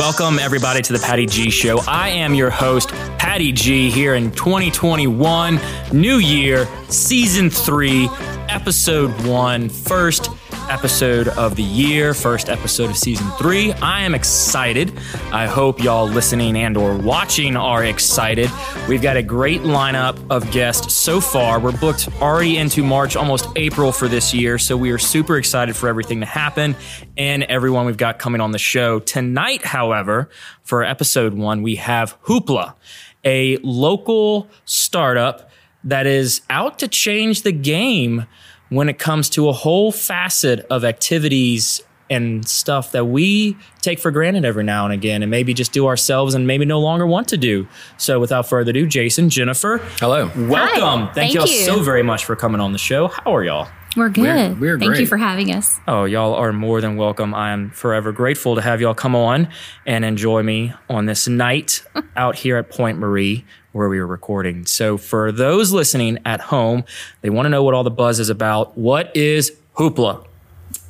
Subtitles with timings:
[0.00, 1.78] Welcome, everybody, to the Patty G Show.
[1.86, 5.60] I am your host, Patty G, here in 2021,
[5.92, 8.08] New Year, Season 3,
[8.48, 10.30] Episode 1, first
[10.70, 13.72] episode of the year, first episode of season three.
[13.72, 14.96] I am excited.
[15.32, 18.48] I hope y'all listening and or watching are excited.
[18.88, 21.58] We've got a great lineup of guests so far.
[21.58, 24.58] We're booked already into March, almost April for this year.
[24.58, 26.76] So we are super excited for everything to happen
[27.16, 29.00] and everyone we've got coming on the show.
[29.00, 30.30] Tonight, however,
[30.62, 32.74] for episode one, we have Hoopla,
[33.24, 35.50] a local startup
[35.84, 38.26] that is out to change the game
[38.70, 44.10] when it comes to a whole facet of activities and stuff that we take for
[44.10, 47.28] granted every now and again and maybe just do ourselves and maybe no longer want
[47.28, 47.68] to do.
[47.98, 49.78] So without further ado, Jason, Jennifer.
[50.00, 50.26] Hello.
[50.36, 50.56] Welcome.
[50.56, 51.04] Hi.
[51.04, 51.64] Thank, Thank y'all you.
[51.64, 53.06] so very much for coming on the show.
[53.08, 53.68] How are y'all?
[53.96, 54.24] We're good.
[54.24, 55.00] We're- we're Thank great.
[55.00, 55.78] you for having us.
[55.86, 57.32] Oh, y'all are more than welcome.
[57.34, 59.48] I am forever grateful to have y'all come on
[59.86, 61.82] and enjoy me on this night
[62.16, 64.66] out here at Pointe Marie where we were recording.
[64.66, 66.84] So, for those listening at home,
[67.22, 68.76] they want to know what all the buzz is about.
[68.76, 70.26] What is Hoopla?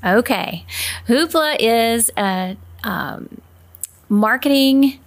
[0.05, 0.65] Okay.
[1.07, 3.41] Hoopla is a um,
[4.09, 4.99] marketing,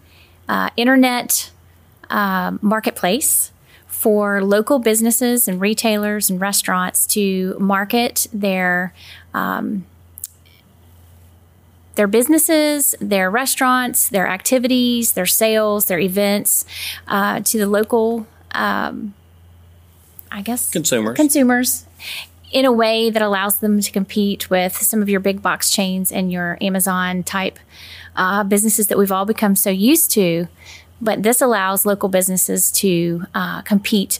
[0.47, 1.51] uh, internet
[2.09, 3.51] um, marketplace
[3.88, 8.94] for local businesses and retailers and restaurants to market their
[9.33, 9.85] um,
[11.95, 16.66] their businesses, their restaurants, their activities, their sales, their events
[17.08, 19.13] uh, to the local, um,
[20.31, 21.16] I guess, Consumers.
[21.16, 21.85] consumers
[22.52, 26.11] in a way that allows them to compete with some of your big box chains
[26.11, 27.58] and your Amazon type
[28.16, 30.47] uh, businesses that we've all become so used to.
[31.02, 34.19] But this allows local businesses to uh, compete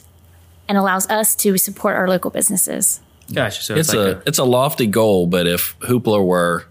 [0.68, 3.00] and allows us to support our local businesses.
[3.32, 3.62] Gotcha.
[3.62, 6.66] So it's, it's like a, it's a lofty goal, but if Hoopla were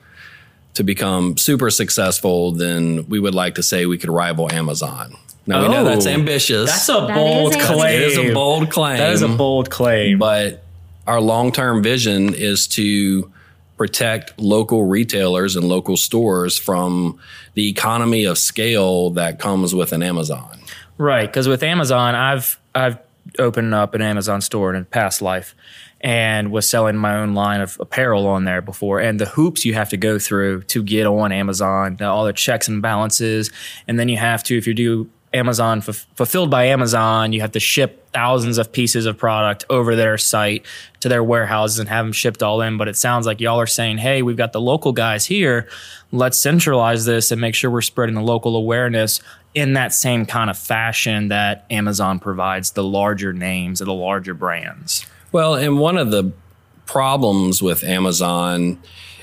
[0.76, 5.16] to become super successful, then we would like to say we could rival Amazon.
[5.46, 5.84] Now we know oh.
[5.84, 6.10] that's Oh.
[6.12, 6.70] ambitious.
[6.72, 8.02] that's a That bold is claim.
[8.02, 8.98] it is a bold claim.
[8.98, 10.18] That is a bold claim.
[10.18, 10.64] But
[11.06, 13.30] our long term vision is to
[13.78, 17.20] protect local retailers and local stores from
[17.56, 20.60] the economy of scale that comes with an Amazon.
[20.98, 22.98] Right, because with Amazon, I've I've
[23.40, 25.56] opened up an Amazon store in a past life,
[26.04, 29.00] and was selling my own line of apparel on there before.
[29.00, 32.68] And the hoops you have to go through to get on Amazon, all the checks
[32.68, 33.50] and balances,
[33.88, 37.54] and then you have to if you do Amazon f- fulfilled by Amazon, you have
[37.54, 40.66] to ship thousands of pieces of product over their site
[41.00, 42.78] to their warehouses and have them shipped all in.
[42.78, 45.68] But it sounds like y'all are saying, hey, we've got the local guys here.
[46.12, 49.22] Let's centralize this and make sure we're spreading the local awareness
[49.56, 54.34] in that same kind of fashion that Amazon provides the larger names or the larger
[54.34, 55.08] brands.
[55.34, 56.32] Well, and one of the
[56.86, 58.80] problems with Amazon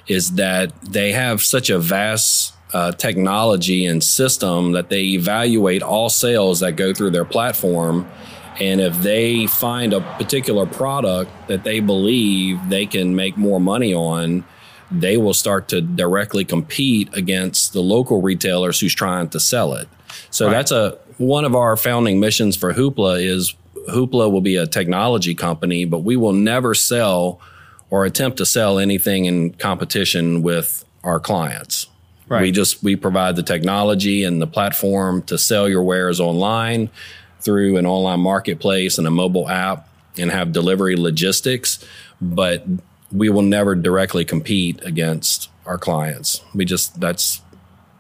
[0.08, 6.08] is that they have such a vast uh, technology and system that they evaluate all
[6.08, 8.10] sales that go through their platform.
[8.58, 13.94] And if they find a particular product that they believe they can make more money
[13.94, 14.44] on,
[14.90, 19.88] they will start to directly compete against the local retailers who's trying to sell it.
[20.30, 23.54] So that's a one of our founding missions for Hoopla is
[23.88, 27.40] Hoopla will be a technology company, but we will never sell
[27.88, 31.86] or attempt to sell anything in competition with our clients.
[32.28, 32.42] Right.
[32.42, 36.88] We just we provide the technology and the platform to sell your wares online
[37.40, 41.84] through an online marketplace and a mobile app and have delivery logistics,
[42.20, 42.64] but
[43.10, 46.42] we will never directly compete against our clients.
[46.54, 47.42] We just that's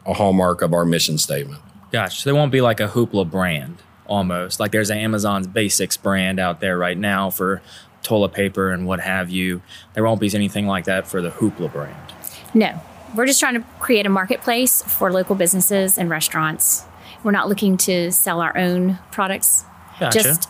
[0.06, 1.60] a hallmark of our mission statement.
[1.90, 3.78] Gosh, there won't be like a Hoopla brand
[4.10, 4.60] almost.
[4.60, 7.62] Like there's an Amazon's Basics brand out there right now for
[8.02, 9.62] toilet paper and what have you.
[9.94, 12.12] There won't be anything like that for the Hoopla brand.
[12.52, 12.78] No,
[13.14, 16.84] we're just trying to create a marketplace for local businesses and restaurants.
[17.22, 19.64] We're not looking to sell our own products.
[19.98, 20.22] Gotcha.
[20.22, 20.48] Just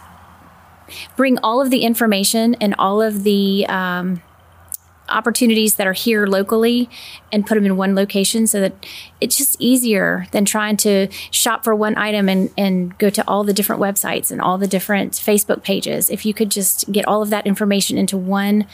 [1.17, 4.23] bring all of the information and all of the um,
[5.11, 6.89] opportunities that are here locally
[7.33, 8.87] and put them in one location so that
[9.21, 13.45] it's just easier than trying to shop for one item and, and go to all
[13.45, 16.11] the different websites and all the different Facebook pages.
[16.11, 18.67] If you could just get all of that information into one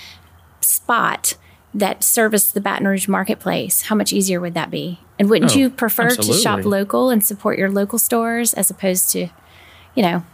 [0.61, 1.35] spot
[1.75, 4.99] that service the Baton Rouge marketplace, how much easier would that be?
[5.19, 9.11] And wouldn't Oh, you prefer to shop local and support your local stores as opposed
[9.13, 9.29] to,
[9.95, 10.25] you know,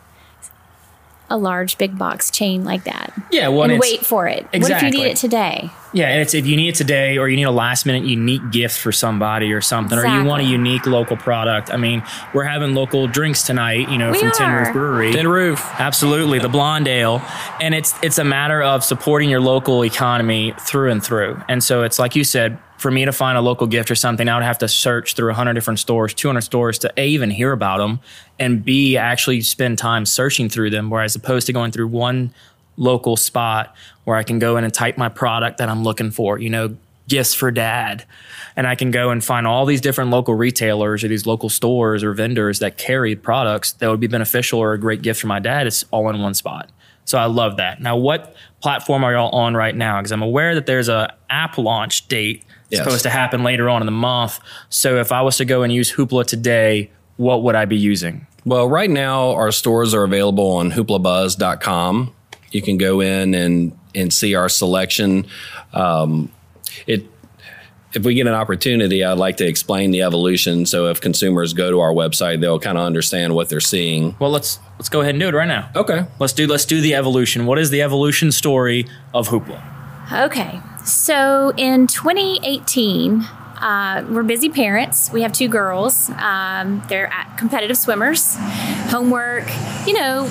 [1.32, 3.12] a large big box chain like that?
[3.31, 4.46] Yeah, well, and it's- wait for it.
[4.52, 5.70] What if you need it today?
[5.94, 8.50] Yeah, and it's if you need it today or you need a last minute unique
[8.50, 11.70] gift for somebody or something, or you want a unique local product.
[11.70, 12.02] I mean,
[12.32, 14.50] we're having local drinks tonight, you know, We from Tin.
[14.52, 15.12] Roof Brewery.
[15.12, 15.61] Tin Roof.
[15.79, 17.20] Absolutely, the blonde ale,
[17.61, 21.43] and it's it's a matter of supporting your local economy through and through.
[21.49, 24.29] And so it's like you said, for me to find a local gift or something,
[24.29, 27.52] I would have to search through 100 different stores, 200 stores to a even hear
[27.52, 28.00] about them,
[28.38, 30.90] and b actually spend time searching through them.
[30.90, 32.34] Whereas opposed to going through one
[32.76, 33.75] local spot
[34.05, 36.76] where I can go in and type my product that I'm looking for, you know,
[37.08, 38.05] gifts for dad.
[38.56, 42.02] And I can go and find all these different local retailers or these local stores
[42.02, 45.38] or vendors that carry products that would be beneficial or a great gift for my
[45.38, 45.67] dad.
[45.67, 46.70] It's all in one spot.
[47.05, 47.81] So I love that.
[47.81, 50.00] Now, what platform are y'all on right now?
[50.00, 52.85] Because I'm aware that there's a app launch date Yes.
[52.85, 54.41] supposed to happen later on in the month.
[54.69, 58.27] So if I was to go and use Hoopla today, what would I be using?
[58.45, 62.15] Well, right now our stores are available on hooplabuzz.com.
[62.51, 65.27] You can go in and and see our selection.
[65.73, 66.33] Um,
[66.87, 67.07] it
[67.95, 70.65] if we get an opportunity, I'd like to explain the evolution.
[70.67, 74.17] So if consumers go to our website, they'll kind of understand what they're seeing.
[74.19, 75.71] Well, let's let's go ahead and do it right now.
[75.77, 76.07] Okay.
[76.19, 77.47] Let's do let's do the evolution.
[77.47, 79.63] What is the evolution story of Hoopla?
[80.27, 80.61] Okay.
[80.84, 85.11] So in 2018, uh, we're busy parents.
[85.12, 86.11] We have two girls.
[86.11, 88.34] Um, they're at competitive swimmers.
[88.90, 89.44] Homework,
[89.87, 90.29] you know,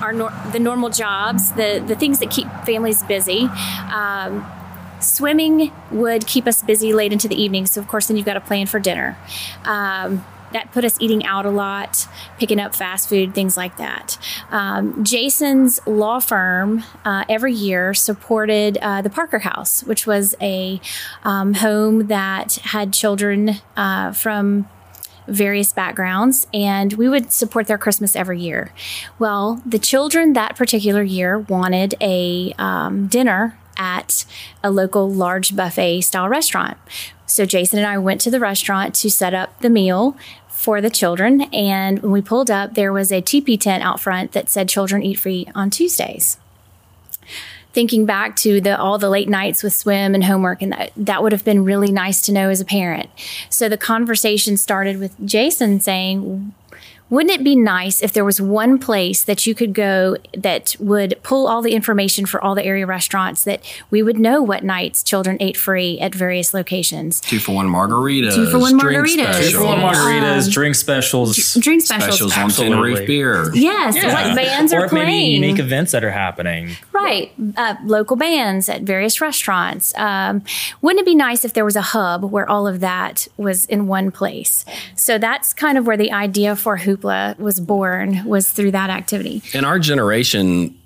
[0.00, 3.48] our nor- the normal jobs, the the things that keep families busy.
[3.92, 4.46] Um,
[5.00, 7.66] swimming would keep us busy late into the evening.
[7.66, 9.16] So of course, then you've got to plan for dinner.
[9.64, 10.24] Um,
[10.54, 12.08] that put us eating out a lot,
[12.38, 14.16] picking up fast food, things like that.
[14.50, 20.80] Um, Jason's law firm uh, every year supported uh, the Parker House, which was a
[21.24, 24.68] um, home that had children uh, from
[25.26, 28.72] various backgrounds, and we would support their Christmas every year.
[29.18, 34.24] Well, the children that particular year wanted a um, dinner at
[34.62, 36.76] a local large buffet style restaurant.
[37.26, 40.16] So Jason and I went to the restaurant to set up the meal
[40.64, 41.42] for the children.
[41.52, 45.02] And when we pulled up, there was a teepee tent out front that said children
[45.02, 46.38] eat free on Tuesdays
[47.74, 51.22] thinking back to the all the late nights with swim and homework and that that
[51.24, 53.10] would have been really nice to know as a parent.
[53.50, 56.54] So the conversation started with Jason saying
[57.10, 61.14] wouldn't it be nice if there was one place that you could go that would
[61.22, 63.60] pull all the information for all the area restaurants that
[63.90, 67.20] we would know what nights children ate free at various locations?
[67.20, 68.34] Two for one margaritas.
[68.34, 69.12] Two for one drink margaritas.
[69.34, 72.32] specials, Two for one margaritas, Um, drink specials, Drink specials.
[72.32, 73.54] Specials on Tin Roof beer.
[73.54, 76.70] Yes, what bands or are maybe unique events that are happening.
[76.92, 77.32] Right.
[77.56, 79.94] Uh, local bands at various restaurants.
[79.96, 80.42] Um,
[80.80, 83.86] wouldn't it be nice if there was a hub where all of that was in
[83.86, 84.64] one place?
[84.94, 89.42] So that's kind of where the idea for Hoopla was born, was through that activity.
[89.52, 90.76] in our generation,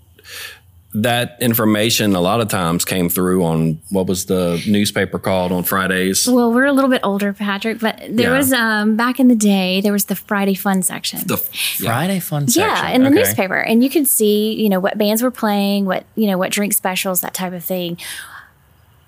[0.94, 5.62] that information a lot of times came through on what was the newspaper called on
[5.62, 6.26] Fridays.
[6.26, 8.36] Well, we're a little bit older, Patrick, but there Yeah.
[8.38, 11.20] was, um, back in the day, there was the Friday Fun section.
[11.26, 12.86] The Friday fun yeah, section.
[12.88, 13.16] Yeah, in the Okay.
[13.18, 16.50] newspaper, and you could see, you know, what bands were playing, what you know, what
[16.52, 17.98] drink specials, that type of thing.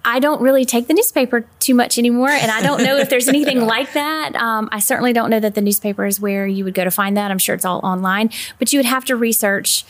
[0.05, 3.29] I don't really take the newspaper too much anymore, and I don't know if there's
[3.37, 4.35] anything like that.
[4.35, 7.17] Um, I certainly don't know that the newspaper is where you would go to find
[7.17, 7.31] that.
[7.31, 9.85] I'm sure it's all online, but you would have to research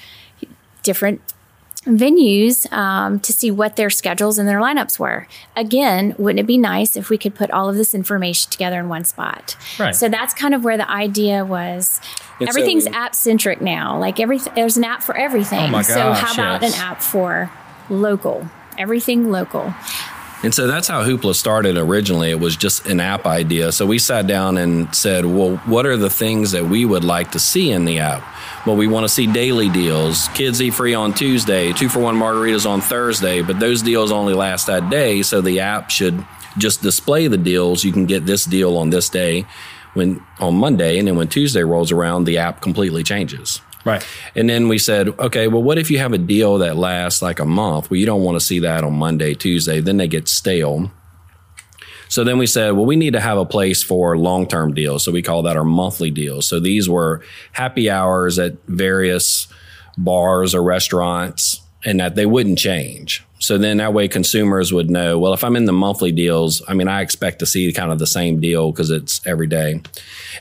[0.82, 1.20] different
[1.84, 5.26] venues um, to see what their schedules and their lineups were.
[5.56, 8.88] Again, wouldn't it be nice if we could put all of this information together in
[8.88, 9.56] one spot?
[9.78, 9.94] Right.
[9.94, 12.00] So that's kind of where the idea was.
[12.38, 13.98] And so- Everything's app centric now.
[13.98, 15.60] Like every there's an app for everything.
[15.60, 16.74] Oh my so how about yes.
[16.74, 17.50] an app for
[17.88, 18.48] local?
[18.80, 19.75] Everything local.
[20.42, 22.30] And so that's how Hoopla started originally.
[22.30, 23.72] It was just an app idea.
[23.72, 27.32] So we sat down and said, well, what are the things that we would like
[27.32, 28.25] to see in the app?
[28.66, 30.28] Well, we want to see daily deals.
[30.28, 34.32] Kids eat free on Tuesday, two for one margaritas on Thursday, but those deals only
[34.32, 35.20] last that day.
[35.20, 36.25] So the app should
[36.56, 37.84] just display the deals.
[37.84, 39.44] You can get this deal on this day
[39.92, 40.99] when on Monday.
[40.99, 43.60] And then when Tuesday rolls around, the app completely changes.
[43.84, 44.06] Right.
[44.34, 47.38] And then we said, okay, well, what if you have a deal that lasts like
[47.38, 47.90] a month?
[47.90, 50.90] Well, you don't want to see that on Monday, Tuesday, then they get stale.
[52.08, 55.04] So then we said, well, we need to have a place for long term deals.
[55.04, 56.46] So we call that our monthly deals.
[56.46, 57.22] So these were
[57.52, 59.46] happy hours at various
[59.96, 63.25] bars or restaurants and that they wouldn't change.
[63.38, 66.75] So then that way consumers would know, well, if I'm in the monthly deals, I
[66.75, 69.80] mean, I expect to see kind of the same deal because it's every day.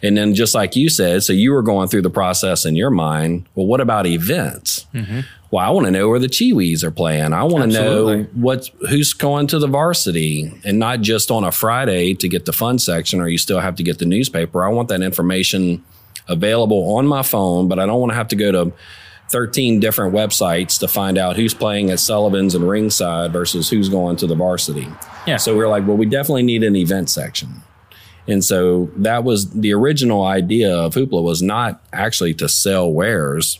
[0.03, 2.89] And then just like you said, so you were going through the process in your
[2.89, 3.47] mind.
[3.55, 4.85] Well, what about events?
[4.93, 5.21] Mm-hmm.
[5.49, 7.31] Well, I want to know where the Chee Weez are playing.
[7.31, 11.51] I want to know what's who's going to the varsity and not just on a
[11.53, 14.63] Friday to get the fun section or you still have to get the newspaper.
[14.63, 15.83] I want that information
[16.27, 18.73] available on my phone, but I don't want to have to go to
[19.29, 24.15] 13 different websites to find out who's playing at Sullivan's and Ringside versus who's going
[24.17, 24.87] to the varsity.
[25.27, 25.37] Yeah.
[25.37, 27.61] So we are like, well, we definitely need an event section.
[28.27, 33.59] And so that was the original idea of Hoopla was not actually to sell wares,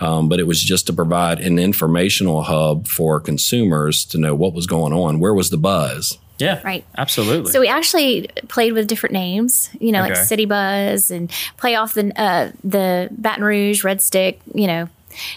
[0.00, 4.52] um, but it was just to provide an informational hub for consumers to know what
[4.52, 5.18] was going on.
[5.20, 6.18] Where was the buzz?
[6.38, 6.60] Yeah.
[6.64, 6.84] Right.
[6.98, 7.52] Absolutely.
[7.52, 10.22] So we actually played with different names, you know, like Okay.
[10.24, 14.88] City Buzz and play off the uh, the Baton Rouge Red Stick, you know,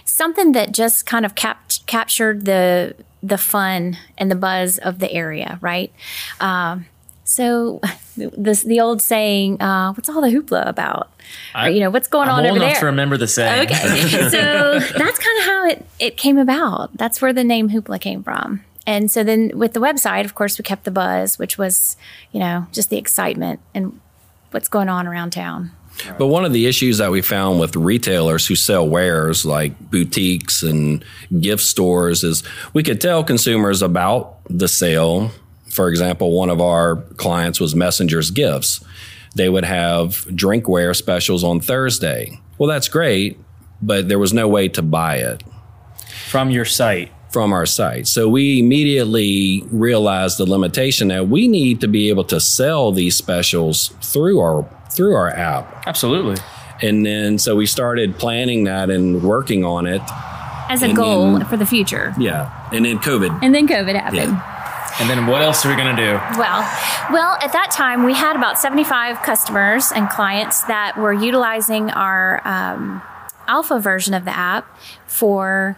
[0.05, 5.12] something that just kind of cap- captured the the fun and the buzz of the
[5.12, 5.91] area, right?
[6.39, 6.86] Um,
[7.24, 7.81] so
[8.17, 11.10] this the old saying, uh, "What's all the hoopla about?"
[11.55, 12.79] or, you know, what's going I'm on old over there?
[12.79, 13.67] to remember the saying.
[13.69, 13.75] Okay.
[14.29, 16.96] so that's kind of how it, it came about.
[16.98, 18.63] That's where the name Hoopla came from.
[18.86, 21.98] And so then with the website, of course, we kept the buzz, which was,
[22.31, 24.00] you know, just the excitement and
[24.51, 25.72] what's going on around town.
[26.18, 30.63] But one of the issues that we found with retailers who sell wares like boutiques
[30.63, 31.04] and
[31.39, 35.32] gift stores is we could tell consumers about the sale.
[35.70, 38.84] For example, one of our clients was Messenger's Gifts.
[39.36, 42.39] They would have drinkware specials on Thursday.
[42.58, 43.38] Well, that's great,
[43.82, 45.44] but there was no way to buy it
[46.30, 47.12] From your site.
[47.30, 48.08] from our site.
[48.08, 53.16] So we immediately realized the limitation that we need to be able to sell these
[53.16, 55.84] specials through our through our app.
[55.88, 56.38] Absolutely.
[56.82, 60.01] And then so we started planning that and working on it.
[60.70, 62.13] As a And goal then- for the future.
[62.17, 62.51] Yeah.
[62.72, 63.39] And then COVID.
[63.41, 64.34] And then COVID happened.
[64.34, 64.53] Yeah.
[65.00, 66.13] And then what else are we going to do?
[66.39, 66.62] Well,
[67.12, 72.41] well, at that time we had about 75 customers and clients that were utilizing our
[72.48, 73.01] um,
[73.48, 74.65] alpha version of the app
[75.06, 75.77] for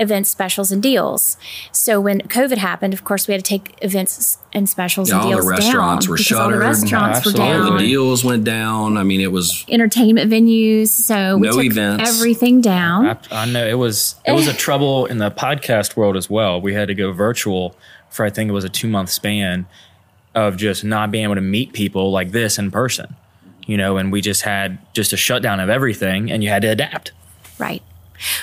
[0.00, 1.36] event specials and deals.
[1.70, 5.22] So when COVID happened, of course, we had to take events and specials Yeah, and
[5.24, 6.60] all the deals restaurants down were because all the shuttered.
[6.60, 7.42] restaurants were Absolutely.
[7.54, 7.76] All down.
[7.76, 8.96] the deals went down.
[8.96, 12.08] I mean, it was Entertainment venues, so we No took events.
[12.18, 13.06] everything down.
[13.06, 14.56] I, I know it was it was a eh.
[14.56, 16.60] trouble in the podcast world as well.
[16.60, 17.76] We had to go virtual
[18.08, 19.66] for I think it was a two month span
[20.34, 23.14] of just not being able to meet people like this in person.
[23.66, 26.68] You know, and we just had just a shutdown of everything, and you had to
[26.68, 27.12] adapt.
[27.58, 27.82] Right.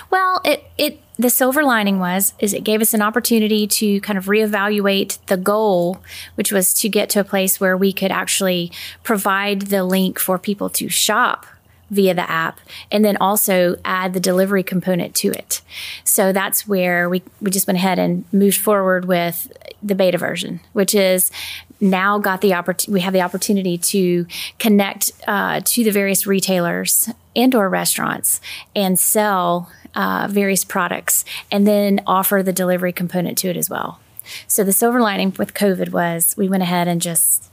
[0.10, 4.18] Well, it it the silver lining was is it gave us an opportunity to kind
[4.18, 6.02] of reevaluate the goal,
[6.36, 8.72] which was to get to a place where we could actually
[9.04, 11.46] provide the link for people to shop
[11.90, 12.60] via the app
[12.92, 15.62] and then also add the delivery component to it.
[16.04, 20.60] So that's where we, we just went ahead and moved forward with the beta version,
[20.74, 21.32] which is
[21.80, 24.26] now got the opportunity, we have the opportunity to
[24.60, 28.42] connect uh, to the various retailers and or restaurants
[28.76, 34.00] and sell uh, various products and then offer the delivery component to it as well.
[34.48, 37.50] So the silver lining with COVID was we went ahead and just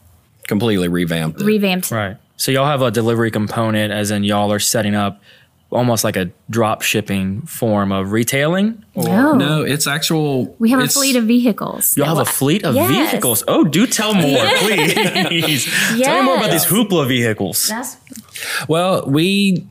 [0.46, 1.40] completely revamped.
[1.40, 1.44] It.
[1.44, 2.16] revamped Right.
[2.36, 5.20] So y'all have a delivery component, as in y'all are setting up
[5.70, 8.84] almost like a drop shipping form of retailing.
[8.96, 9.32] No.
[9.34, 10.54] no, it's actual.
[10.58, 11.96] We have a fleet of vehicles.
[11.96, 13.10] Y'all have a fleet of Yes.
[13.10, 13.42] vehicles.
[13.48, 14.94] Oh, do tell more, please.
[16.02, 17.68] Tell me more about these hoopla vehicles.
[17.68, 17.96] That's
[18.68, 19.66] Well, we.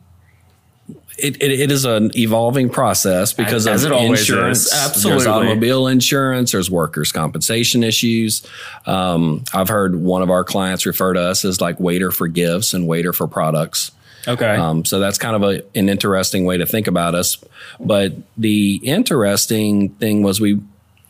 [1.17, 4.65] It, it, it is an evolving process because As of it always insurance.
[4.65, 4.72] is.
[4.72, 5.27] There's Absolutely.
[5.27, 6.53] automobile insurance.
[6.53, 8.46] There's workers' compensation issues.
[8.88, 12.74] Um, I've heard one of our clients refer to us as like Waitr for gifts
[12.74, 13.91] and Waitr for products.
[14.27, 14.55] Okay.
[14.55, 17.38] Um, so that's kind of a, an interesting way to think about us.
[17.79, 20.62] But the interesting thing was we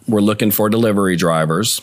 [0.08, 1.82] were looking for delivery drivers.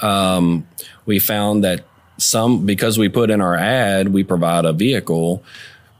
[0.00, 0.66] Um,
[1.04, 1.84] we found that
[2.16, 5.42] some, because we put in our ad, we provide a vehicle.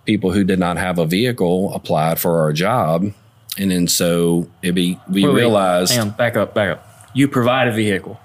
[0.09, 3.13] People who did not have a vehicle applied for our job.
[3.59, 5.41] And then so it be, we Wait, wait.
[5.43, 6.85] realized Hang on, back up, back up.
[7.13, 8.19] You provide a vehicle.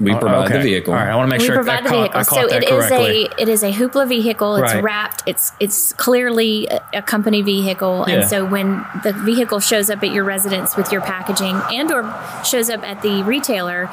[0.00, 0.56] we provide Okay.
[0.56, 0.94] the vehicle.
[0.94, 2.20] All right, I want to make we sure provide I the caught, vehicle.
[2.20, 3.28] I So that it is correctly.
[3.38, 4.56] a it is a hoopla vehicle.
[4.56, 4.82] It's Right.
[4.82, 5.22] wrapped.
[5.26, 8.06] It's it's clearly a, a company vehicle.
[8.08, 8.14] Yeah.
[8.14, 12.02] And so when the vehicle shows up at your residence with your packaging and or
[12.42, 13.90] shows up at the retailer,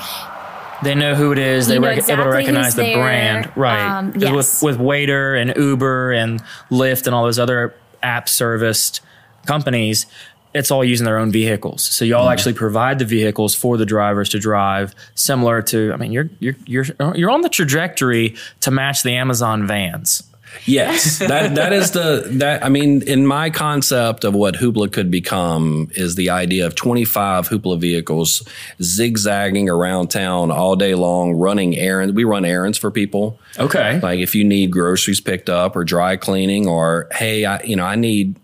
[0.83, 1.67] They know who it is.
[1.67, 2.97] They You know rec- able to recognize the there.
[2.97, 3.97] brand, right?
[3.99, 4.61] Um, 'Cause yes.
[4.63, 9.01] With with Waitr and Uber and Lyft and all those other app serviced
[9.45, 10.05] companies,
[10.53, 11.83] it's all using their own vehicles.
[11.83, 12.31] So y'all Mm-hmm.
[12.31, 15.91] actually provide the vehicles for the drivers to drive, similar to.
[15.93, 20.23] I mean, you're you're you're you're on the trajectory to match the Amazon vans.
[20.65, 25.09] Yes, that that is the that I mean, in my concept of what Hoopla could
[25.09, 28.47] become is the idea of 25 Hoopla vehicles
[28.81, 32.13] zigzagging around town all day long, running errands.
[32.13, 33.39] We run errands for people.
[33.57, 33.99] Okay.
[33.99, 37.85] Like if you need groceries picked up or dry cleaning, or hey, I you know
[37.85, 38.35] I need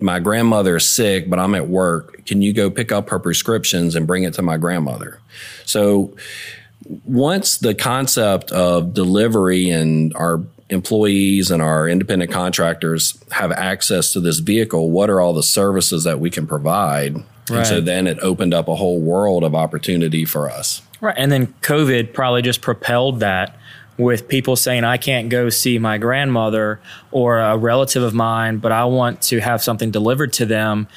[0.00, 2.26] my grandmother is sick, but I'm at work.
[2.26, 5.20] Can you go pick up her prescriptions and bring it to my grandmother?
[5.64, 6.14] So
[7.04, 10.42] once the concept of delivery and our
[10.74, 16.04] employees and our independent contractors have access to this vehicle, what are all the services
[16.04, 17.16] that we can provide?
[17.16, 17.58] Right.
[17.58, 20.82] And so then it opened up a whole world of opportunity for us.
[21.00, 21.14] Right.
[21.16, 23.56] And then COVID probably just propelled that
[23.96, 26.80] with people saying, I can't go see my grandmother
[27.12, 30.88] or a relative of mine, but I want to have something delivered to them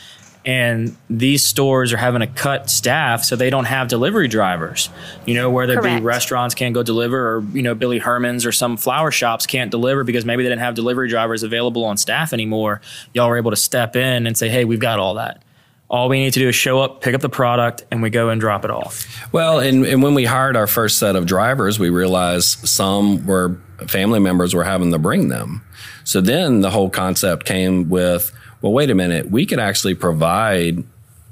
[0.48, 4.90] and these stores are having to cut staff so they don't have delivery drivers.
[5.26, 5.98] You know, whether Correct.
[5.98, 9.46] it be restaurants can't go deliver or, you know, Billy Heroman's or some flower shops
[9.46, 12.80] can't deliver because maybe they didn't have delivery drivers available on staff anymore.
[13.14, 15.44] Y'all were able to step in and say, hey, we've got all that.
[15.90, 18.30] All we need to do is show up, pick up the product, and we go
[18.30, 19.06] and drop it off.
[19.34, 23.60] Well, and, and when we hired our first set of drivers, we realized some were
[23.88, 25.62] family members were having to bring them.
[26.06, 30.84] So then the whole concept came with, well, wait a minute, we could actually provide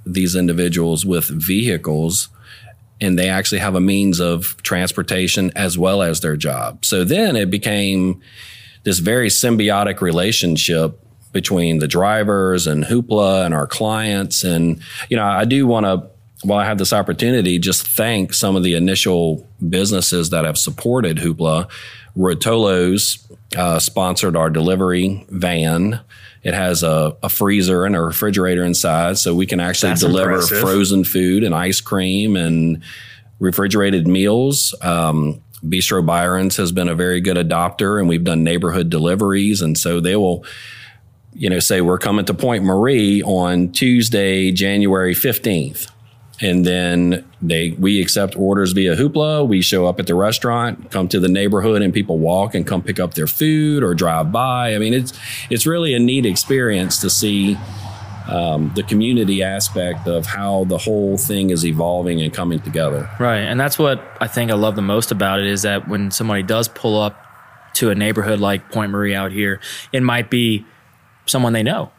[0.05, 2.29] these individuals with vehicles
[3.01, 6.86] and they actually have a means of transportation as well as their job.
[6.86, 8.22] So then it became
[8.84, 11.00] this very symbiotic relationship
[11.34, 14.44] between the drivers and Hoopla and our clients.
[14.44, 16.10] And, you know, I do want to,
[16.48, 21.17] while I have this opportunity, just thank some of the initial businesses that have supported
[21.17, 21.70] Hoopla.
[22.15, 23.27] Rotolo's
[23.58, 26.00] uh, sponsored our delivery van.
[26.46, 30.34] It has a, a, freezer and a refrigerator inside, so we can actually That's deliver
[30.34, 30.60] impressive.
[30.62, 32.84] frozen food and ice cream and
[33.40, 34.75] refrigerated meals.
[34.82, 39.75] Um, Bistro Byron's has been a very good adopter, and we've done neighborhood deliveries, and
[39.75, 40.46] so they will,
[41.34, 45.92] you know, say we're coming to Pointe Marie on Tuesday, January fifteenth
[46.42, 49.48] and then they we accept orders via Hoopla.
[49.48, 52.82] We show up at the restaurant, come to the neighborhood, and people walk and come
[52.82, 54.75] pick up their food or drive by.
[54.75, 55.13] I mean, it's
[55.50, 57.58] it's really a neat experience to see
[58.27, 63.10] um, the community aspect of how the whole thing is evolving and coming together.
[63.20, 66.12] Right, and that's what I think I love the most about it is that when
[66.12, 67.22] somebody does pull up
[67.75, 69.60] to a neighborhood like Pointe Marie out here,
[69.92, 70.65] it might be
[71.25, 71.92] someone they know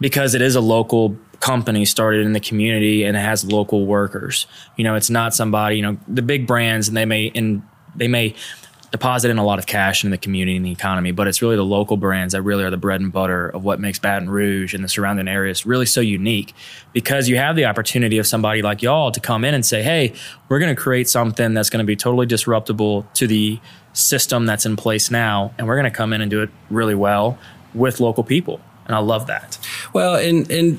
[0.00, 4.46] because it is a local company started in the community and it has local workers.
[4.76, 7.62] You know, it's not somebody, you know, the big brands and they may and
[7.94, 8.34] they may
[8.90, 11.56] deposit in a lot of cash in the community and the economy, but it's really
[11.56, 14.72] the local brands that really are the bread and butter of what makes Baton Rouge
[14.72, 16.54] and the surrounding areas really so unique
[16.94, 20.14] because you have the opportunity of somebody like y'all to come in and say, hey,
[20.48, 23.60] we're going to create something that's going to be totally disruptible to the
[23.92, 26.94] system that's in place now, and we're going to come in and do it really
[26.94, 27.36] well
[27.74, 28.60] with local people.
[28.86, 29.58] And I love that.
[29.92, 30.78] Well, and, and,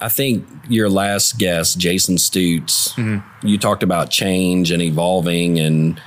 [0.00, 3.46] I think your last guest, Jason Stutes, mm-hmm.
[3.46, 6.00] you talked about change and evolving, and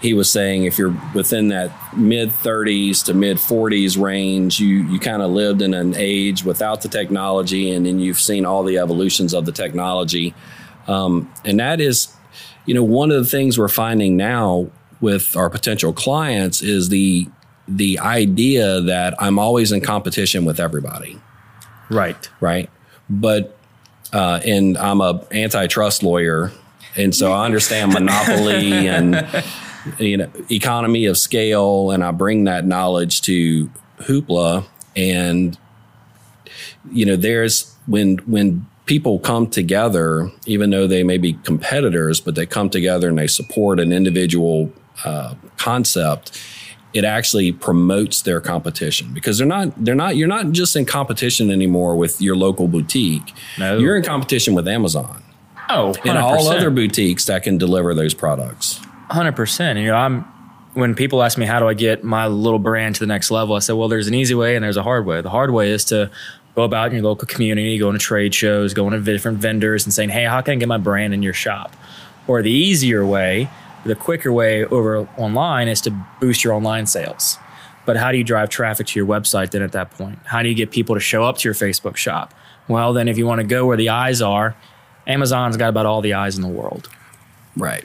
[0.00, 5.00] he was saying if you're within that mid 30s to mid 40s range, you you
[5.00, 8.78] kind of lived in an age without the technology, and then you've seen all the
[8.78, 10.34] evolutions of the technology,
[10.86, 12.14] um, and that is,
[12.64, 17.26] you know, one of the things we're finding now with our potential clients is the
[17.66, 21.20] the idea that I'm always in competition with everybody.
[21.90, 22.28] Right.
[22.40, 22.70] Right
[23.08, 23.56] but
[24.12, 26.52] uh, and I'm a antitrust lawyer,
[26.96, 29.44] and so I understand monopoly and
[29.98, 35.58] you know economy of scale, and I bring that knowledge to Hoopla, and
[36.90, 42.36] you know there's when when people come together, even though they may be competitors, but
[42.36, 44.72] they come together and they support an individual
[45.04, 46.40] uh, concept
[46.96, 51.50] it actually promotes their competition because they're not they're not you're not just in competition
[51.50, 53.34] anymore with your local boutique.
[53.58, 53.78] No.
[53.78, 55.22] You're in competition with Amazon.
[55.68, 56.10] Oh, 100%.
[56.10, 58.80] and all other boutiques that can deliver those products.
[59.10, 59.78] Hundred percent.
[59.78, 60.24] You know, I'm
[60.74, 63.54] when people ask me how do I get my little brand to the next level,
[63.54, 65.22] I said, well, there's an easy way and there's a hard way.
[65.22, 66.10] The hard way is to
[66.54, 69.94] go about in your local community, going to trade shows, going to different vendors, and
[69.94, 71.74] saying, hey, how can I get my brand in your shop?
[72.26, 73.48] Or the easier way
[73.86, 77.38] the quicker way over online is to boost your online sales.
[77.84, 80.18] But how do you drive traffic to your website then at that point?
[80.24, 82.34] How do you get people to show up to your Facebook shop?
[82.68, 84.56] Well, then if you want to go where the eyes are,
[85.06, 86.88] Amazon's got about all the eyes in the world.
[87.56, 87.84] Right.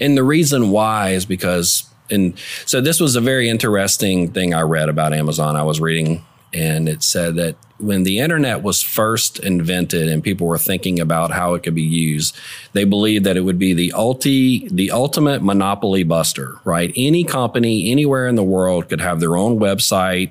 [0.00, 4.60] And the reason why is because and so this was a very interesting thing I
[4.60, 5.56] read about Amazon.
[5.56, 10.46] I was reading and it said that when the internet was first invented and people
[10.46, 12.36] were thinking about how it could be used,
[12.72, 16.92] they believed that it would be the ulti, the ultimate monopoly buster, right?
[16.96, 20.30] Any company anywhere in the world could have their own website,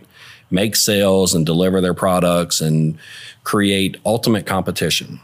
[0.49, 2.97] make sales and deliver their products and
[3.43, 5.19] create ultimate competition.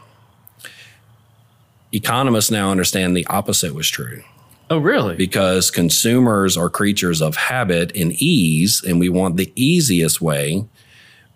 [1.94, 4.22] Economists now understand the opposite was true.
[4.70, 5.16] Oh, really?
[5.16, 10.66] Because consumers are creatures of habit and ease, and we want the easiest way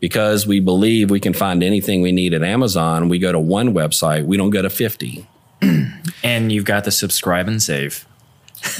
[0.01, 3.73] because we believe we can find anything we need at Amazon, we go to one
[3.73, 5.25] website, we don't go to 50.
[6.23, 8.05] and you've got the subscribe and save.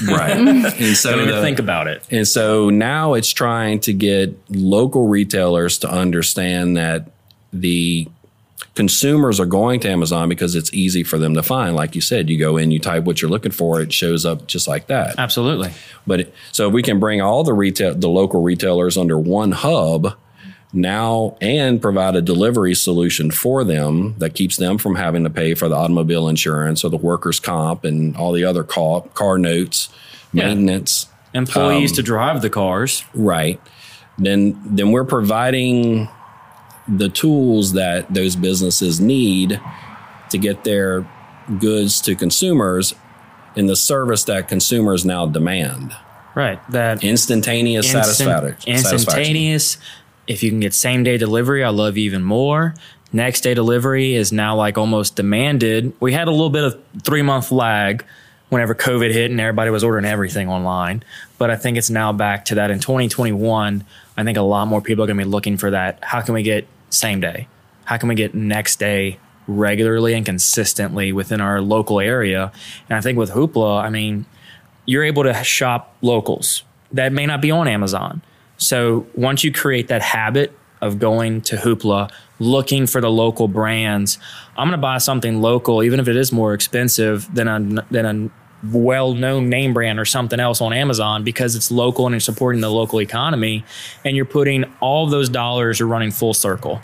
[0.06, 0.32] Right.
[0.38, 2.04] and so Don't the- think about it.
[2.12, 7.12] And so now it's trying to get local retailers to understand that
[7.54, 8.08] the
[8.74, 11.76] consumers are going to Amazon because it's easy for them to find.
[11.76, 14.48] Like you said, you go in, you type what you're looking for, it shows up
[14.48, 15.20] just like that.
[15.20, 15.72] Absolutely.
[16.08, 19.52] But it, so if we can bring all the retail, the local retailers under one
[19.52, 20.16] hub
[20.74, 25.54] now and provide a delivery solution for them that keeps them from having to pay
[25.54, 29.90] for the automobile insurance or the workers' comp and all the other car, car notes,
[30.34, 30.48] Yeah.
[30.48, 31.08] maintenance.
[31.34, 33.04] Employees Um, to drive the cars.
[33.14, 33.60] Right.
[34.18, 36.10] Then then we're providing
[36.88, 39.60] the tools that those businesses need
[40.30, 41.06] to get their
[41.60, 42.94] goods to consumers
[43.56, 45.92] in the service that consumers now demand.
[46.36, 46.60] Right.
[46.72, 48.78] That Instantaneous instant- satisfaction.
[48.78, 48.94] satisfaction.
[48.96, 49.78] instantaneous.
[50.32, 52.74] If you can get same day delivery, I love you even more.
[53.12, 55.94] Next day delivery is now like almost demanded.
[56.00, 58.06] We had a little bit of three month lag
[58.48, 61.04] whenever COVID hit and everybody was ordering everything online.
[61.38, 63.84] But I think it's now back to that in 2021.
[64.16, 66.00] I think a lot more people are going to be looking for that.
[66.02, 67.48] How can we get same day?
[67.84, 72.54] How can we get next day regularly and consistently within our local area?
[72.90, 74.26] And I think with Hoopla, I mean,
[74.86, 76.64] you're able to shop locals
[76.94, 78.22] that may not be on Amazon.
[78.62, 84.20] So once you create that habit of going to Hoopla, looking for the local brands,
[84.56, 88.06] I'm going to buy something local, even if it is more expensive than a than
[88.06, 88.30] a
[88.72, 92.70] well-known name brand or something else on Amazon because it's local and you're supporting the
[92.70, 93.66] local economy,
[94.06, 96.80] and you're putting all those dollars are running full circle.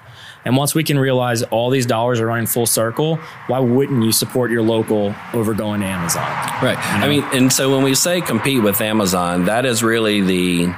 [0.45, 4.11] And once we can realize all these dollars are running full circle, why wouldn't you
[4.11, 6.23] support your local over going to Amazon?
[6.63, 6.77] Right.
[6.79, 10.73] I mean, and so when we say compete with Amazon, that is really the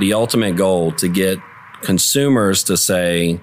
[0.00, 1.38] the ultimate goal to get
[1.82, 3.40] consumers to say,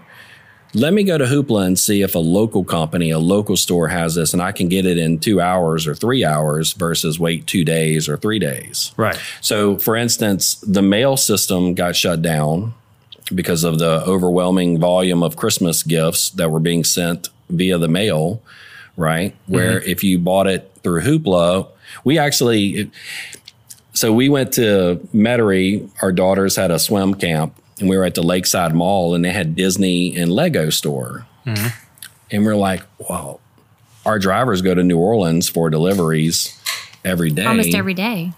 [0.73, 4.15] let me go to Hoopla and see if a local company, a local store has
[4.15, 7.65] this and I can get it in two hours or three hours versus wait two
[7.65, 8.93] days or three days.
[8.95, 9.19] Right.
[9.41, 12.73] So, for instance, the mail system got shut down
[13.33, 18.41] because of the overwhelming volume of Christmas gifts that were being sent via the mail,
[18.95, 19.35] right?
[19.47, 19.89] Where mm-hmm.
[19.89, 21.67] if you bought it through Hoopla,
[22.03, 22.91] we actually,
[23.93, 25.89] so we went to Metairie.
[26.01, 29.31] Our daughters had a swim camp, and we were at the Lakeside Mall, and they
[29.31, 31.25] had Disney and Lego store.
[31.45, 31.67] Mm-hmm.
[32.31, 33.39] And we're like, wow,
[34.05, 36.57] our drivers go to New Orleans for deliveries
[37.03, 38.31] every day Almost every day.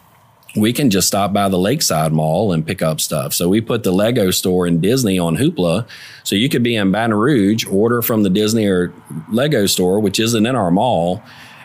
[0.56, 3.34] we can just stop by the Lakeside Mall and pick up stuff.
[3.34, 5.86] So we put the Lego store in Disney on Hoopla.
[6.24, 8.94] So you could be in Baton Rouge, order from the Disney or
[9.30, 11.22] Lego store, which isn't in our mall,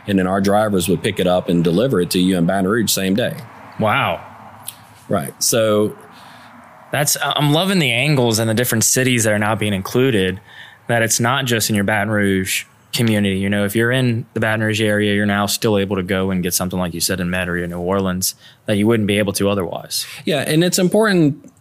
[0.06, 2.66] and then our drivers would pick it up and deliver it to you in Baton
[2.68, 3.36] Rouge same day.
[3.78, 4.24] Wow.
[5.08, 5.40] Right.
[5.42, 5.96] So
[6.90, 10.40] That's I'm loving the angles and the different cities that are now being included.
[10.86, 12.64] That it's not just in your Baton Rouge
[12.94, 13.38] community.
[13.38, 16.30] You know, if you're in the Baton Rouge area, you're now still able to go
[16.30, 19.18] and get something like you said in Metairie or New Orleans that you wouldn't be
[19.18, 20.06] able to otherwise.
[20.24, 21.52] Yeah, and it's important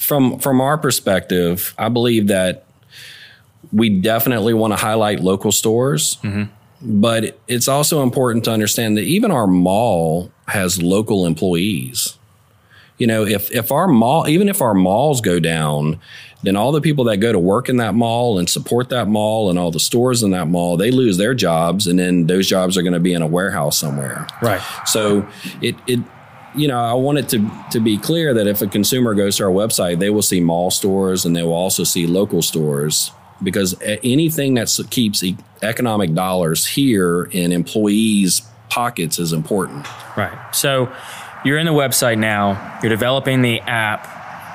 [0.00, 1.74] from from our perspective.
[1.78, 2.64] I believe that
[3.72, 6.44] we definitely want to highlight local stores, mm-hmm.
[7.00, 12.18] but it's also important to understand that even our mall has local employees.
[12.98, 15.98] You know, if if our mall, even if our malls go down,
[16.42, 19.50] then all the people that go to work in that mall and support that mall
[19.50, 22.76] and all the stores in that mall, they lose their jobs, and then those jobs
[22.76, 24.26] are going to be in a warehouse somewhere.
[24.40, 24.62] Right.
[24.86, 25.26] So
[25.60, 26.00] it it
[26.54, 29.44] you know I want it to to be clear that if a consumer goes to
[29.44, 33.10] our website, they will see mall stores and they will also see local stores
[33.42, 35.24] because anything that keeps
[35.62, 38.42] economic dollars here in employees'
[38.76, 39.86] pockets is important.
[40.16, 40.36] Right.
[40.54, 40.90] So
[41.44, 44.08] you're in the website now, you're developing the app,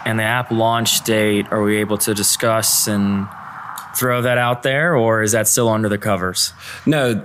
[0.08, 3.28] and the app launch date, are we able to discuss and
[3.96, 6.54] throw that out there, or is that still under the covers?
[6.86, 7.24] No,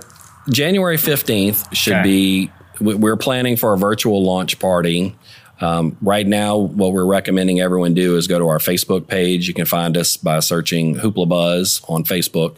[0.49, 2.03] January 15th should Okay.
[2.03, 5.15] be, we- we're planning for a virtual launch party.
[5.61, 9.47] Um, right now, what we're recommending everyone do is go to our Facebook page.
[9.47, 12.55] You can find us by searching Hoopla Buzz on Facebook.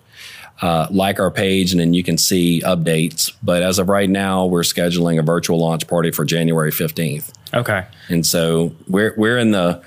[0.62, 3.34] Uh, like our page, and then you can see updates.
[3.44, 7.34] But as of right now, we're scheduling a virtual launch party for January 15th.
[7.54, 7.86] Okay.
[8.08, 9.84] And so we're, we're in the,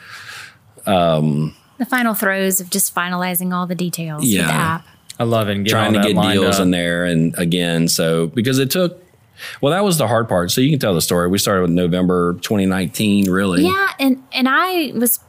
[0.87, 4.47] um, The final throes of just finalizing all the details of Yeah.
[4.47, 4.87] the app.
[5.19, 5.57] I love it.
[5.57, 6.63] And get trying all to that get deals up.
[6.63, 7.05] in there.
[7.07, 9.03] And again, so because it took,
[9.61, 10.51] well, that was the hard part.
[10.51, 11.29] So you can tell the story.
[11.29, 13.65] We started with November 2019, really.
[13.65, 15.25] Yeah, and and I was pr-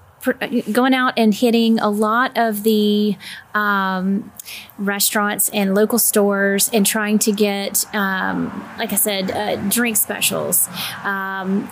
[0.72, 3.18] going out and hitting a lot of the
[3.54, 4.32] um,
[4.78, 10.68] restaurants and local stores and trying to get, um, like I said, uh, drink specials,
[11.04, 11.70] um,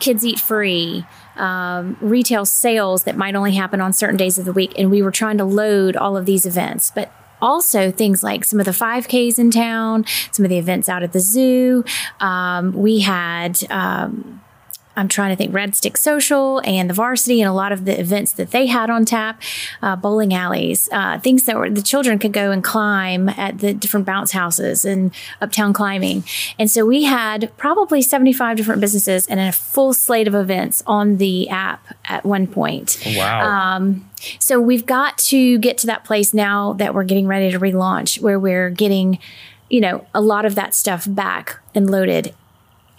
[0.00, 1.04] kids eat free.
[1.36, 5.00] Um, retail sales that might only happen on certain days of the week, and we
[5.00, 8.72] were trying to load all of these events, but also things like some of the
[8.72, 11.84] 5Ks in town, some of the events out at the zoo.
[12.18, 13.62] Um, we had.
[13.70, 14.42] Um,
[14.96, 17.98] I'm trying to think Red Stick Social and the Varsity and a lot of the
[17.98, 19.40] events that they had on tap,
[19.82, 23.72] uh, bowling alleys, uh, things that were the children could go and climb at the
[23.72, 26.24] different bounce houses and uptown climbing.
[26.58, 31.18] And so we had probably 75 different businesses and a full slate of events on
[31.18, 33.02] the app at one point.
[33.06, 33.76] Wow.
[33.76, 37.58] Um, so we've got to get to that place now that we're getting ready to
[37.58, 39.18] relaunch where we're getting,
[39.68, 42.34] you know, a lot of that stuff back and loaded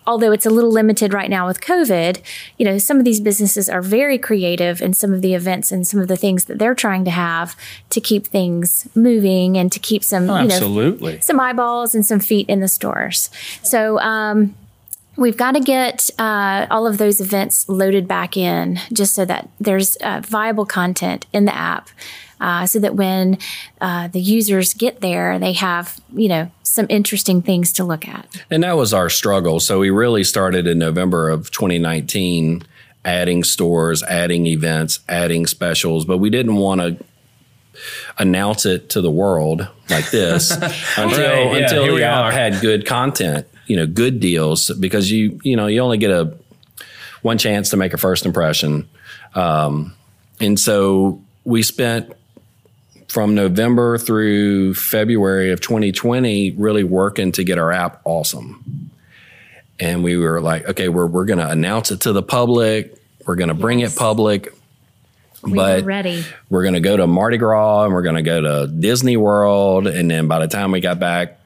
[0.07, 2.21] although it's a little limited right now with COVID,
[2.57, 5.85] you know, some of these businesses are very creative in some of the events and
[5.87, 7.55] some of the things that they're trying to have
[7.89, 11.21] to keep things moving and to keep some, Oh, you know, absolutely.
[11.21, 13.29] some eyeballs and some feet in the stores.
[13.63, 14.55] So, um,
[15.17, 19.49] We've got to get uh, all of those events loaded back in just so that
[19.59, 21.89] there's uh, viable content in the app.
[22.41, 23.37] Uh, so that when
[23.81, 28.25] uh, the users get there, they have, you know, some interesting things to look at.
[28.49, 29.59] And that was our struggle.
[29.59, 32.63] So we really started in November of 2019,
[33.05, 37.05] adding stores, adding events, adding specials, but we didn't want to
[38.17, 40.51] announce it to the world like this
[40.97, 45.11] until Right, yeah, until here we the had good content, you know, good deals because
[45.11, 46.37] you you know you only get a
[47.21, 48.89] one chance to make a first impression,
[49.35, 49.95] um,
[50.39, 52.13] and so we spent
[53.11, 58.89] from November through February of 2020 really working to get our app awesome.
[59.81, 62.95] And we were like, okay, we're, we're going to announce it to the public.
[63.25, 63.95] We're going to bring it Yes.
[63.97, 64.53] public.
[65.43, 66.23] We But were ready.
[66.49, 69.87] we're going to go to Mardi Gras and we're going to go to Disney World.
[69.87, 71.39] And then by the time we got back,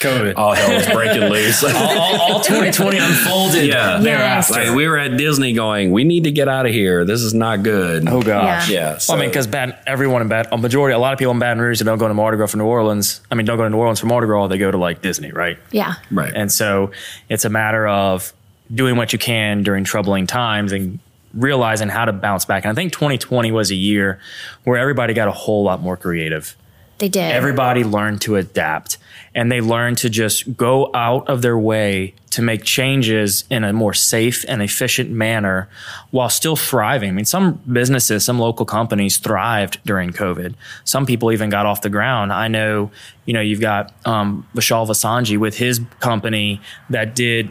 [0.00, 0.34] COVID.
[0.36, 1.62] all hell was breaking loose.
[1.64, 3.66] all, all, all 2020 unfolded.
[3.66, 4.00] Yeah.
[4.00, 4.50] Yes.
[4.50, 7.04] Like we were at Disney going, we need to get out of here.
[7.04, 8.08] This is not good.
[8.08, 8.68] Oh gosh.
[8.68, 8.80] Yeah.
[8.80, 8.98] Yeah.
[9.08, 9.46] Well, I mean, because
[9.86, 12.08] everyone in Baton, a majority, a lot of people in Baton Rouge that don't go
[12.08, 13.20] to Mardi Gras for New Orleans.
[13.30, 14.48] I mean, don't go to New Orleans for Mardi Gras.
[14.48, 15.58] They go to like Disney, right?
[15.70, 15.94] Yeah.
[16.10, 16.32] right.
[16.34, 16.90] And so
[17.28, 18.32] it's a matter of
[18.72, 20.98] doing what you can during troubling times and
[21.34, 22.64] realizing how to bounce back.
[22.64, 24.18] And I think 2020 was a year
[24.64, 26.56] where everybody got a whole lot more creative.
[26.98, 27.32] They did.
[27.32, 28.98] Everybody learned to adapt
[29.34, 33.72] and they learned to just go out of their way to make changes in a
[33.72, 35.68] more safe and efficient manner
[36.10, 37.10] while still thriving.
[37.10, 40.54] I mean, some businesses, some local companies thrived during COVID.
[40.84, 42.32] Some people even got off the ground.
[42.32, 42.90] I know,
[43.24, 47.50] you know, you've got um, Vishal Vasanji with his company that did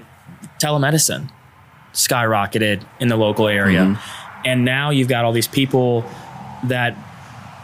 [0.60, 1.30] telemedicine
[1.94, 4.00] skyrocketed in the local area.
[4.46, 6.06] And now you've got all these people
[6.65, 6.96] that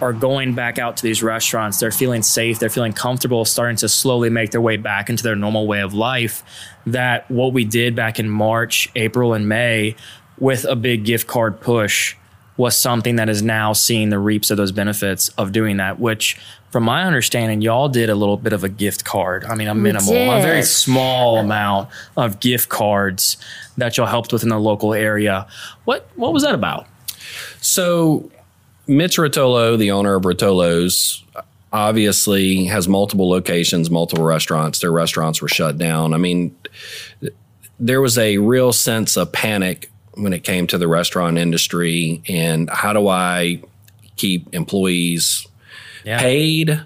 [0.05, 1.79] are going back out to these restaurants.
[1.79, 2.59] They're feeling safe.
[2.59, 5.95] They're feeling comfortable, starting to slowly make their way back into their normal way of
[5.95, 6.43] life.
[6.85, 9.95] That what we did back in March, April, and May
[10.37, 12.15] with a big gift card push
[12.55, 16.37] was something that is now seeing the reaps of those benefits of doing that, which
[16.69, 19.43] from my understanding, y'all did a little bit of a gift card.
[19.45, 23.37] I mean, a minimal, a very small amount of gift cards
[23.77, 25.47] that y'all helped with in the local area.
[25.85, 26.85] What what was that about?
[27.59, 28.29] So,
[28.87, 31.23] Mitch Rotolo, the owner of Rotolo's,
[31.73, 34.79] obviously has multiple locations, multiple restaurants.
[34.79, 36.13] Their restaurants were shut down.
[36.13, 36.55] I mean,
[37.79, 42.69] there was a real sense of panic when it came to the restaurant industry and
[42.69, 43.61] how do I
[44.15, 45.45] keep employees
[46.05, 46.19] Yeah.
[46.19, 46.81] paid?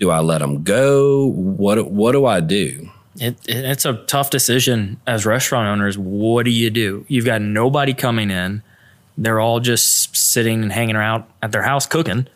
[0.00, 1.28] Do I let them go?
[1.28, 2.90] What what do I do?
[3.16, 5.96] It, it, it's a tough decision as restaurant owners.
[5.96, 7.06] What do you do?
[7.08, 8.62] You've got nobody coming in.
[9.16, 12.26] They're all just sitting and hanging around at their house cooking.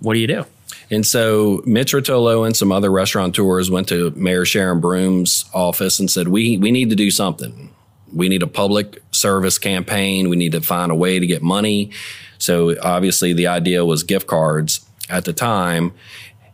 [0.00, 0.44] What do you do?
[0.90, 6.10] And so Mitch Rotolo and some other restaurateurs went to Mayor Sharon Broome's office and
[6.10, 7.70] said, "We we need to do something.
[8.12, 10.28] We need a public service campaign.
[10.28, 11.90] We need to find a way to get money."
[12.38, 15.92] So obviously, the idea was gift cards at the time,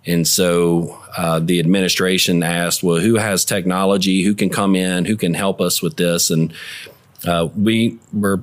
[0.06, 4.22] and so uh, the administration asked, "Well, who has technology?
[4.22, 5.04] Who can come in?
[5.04, 6.54] Who can help us with this?" And
[7.26, 8.42] uh, we were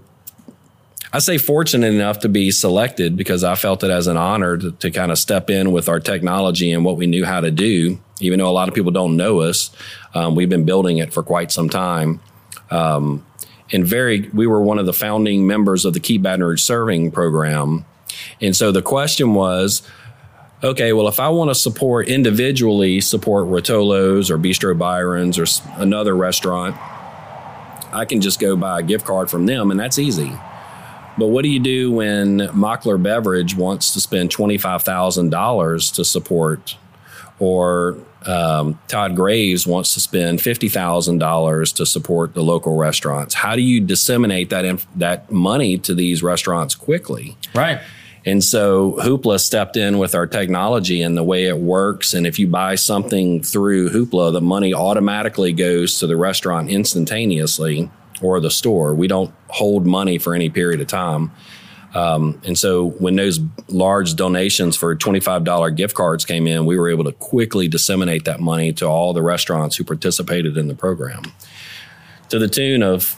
[1.12, 4.72] I say fortunate enough to be selected because I felt it as an honor to,
[4.72, 8.00] to kind of step in with our technology and what we knew how to do.
[8.20, 9.72] Even though a lot of people don't know us,
[10.14, 12.20] um, we've been building it for quite some time.
[12.70, 13.26] Um,
[13.72, 17.12] and very, we were one of the founding members of the Keep Baton Rouge Serving
[17.12, 17.86] program.
[18.40, 19.82] And so the question was,
[20.64, 25.46] okay, well, if I want to support individually, support Rotolo's or Bistro Byron's or
[25.78, 26.76] another restaurant,
[27.92, 30.32] I can just go buy a gift card from them, and that's easy.
[31.20, 36.78] But what do you do when Mockler Beverage wants to spend $25,000 to support,
[37.40, 43.36] or um, Todd Graves wants to spend $50,000 to support the local restaurants?
[43.36, 47.38] How do you disseminate that, inf- that money to these restaurants quickly?
[47.54, 47.82] Right.
[48.26, 52.14] And so Hoopla stepped in with our technology and the way it works.
[52.14, 57.90] And if you buy something through Hoopla, the money automatically goes to the restaurant instantaneously
[58.22, 58.94] or the store.
[58.94, 61.32] We don't hold money for any period of time.
[61.96, 66.88] Um, and so when those large donations for $25 gift cards came in, we were
[66.90, 71.24] able to quickly disseminate that money to all the restaurants who participated in the program
[72.30, 73.16] to the tune of,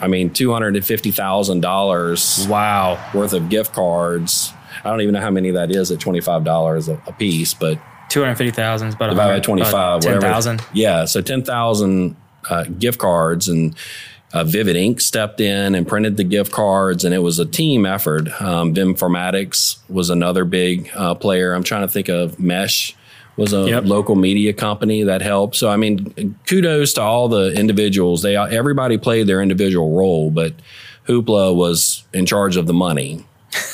[0.00, 2.98] I mean, $250,000 Wow.
[3.14, 4.52] worth of gift cards.
[4.84, 8.88] I don't even know how many that is at $25 a, a piece, but 250,000
[8.88, 10.62] is about divided by 25, about 10,000.
[10.72, 12.16] Yeah, so 10,000
[12.50, 13.74] uh, gift cards and
[14.32, 17.84] uh, Vivid Ink stepped in and printed the gift cards, and it was a team
[17.86, 18.28] effort.
[18.40, 21.52] Um, Vimformatics was another big uh, player.
[21.52, 22.96] I'm trying to think of Mesh
[23.36, 23.84] was a Yep.
[23.86, 25.56] local media company that helped.
[25.56, 28.22] So I mean, kudos to all the individuals.
[28.22, 30.52] They everybody played their individual role, but
[31.08, 33.24] Hoopla was in charge of the money.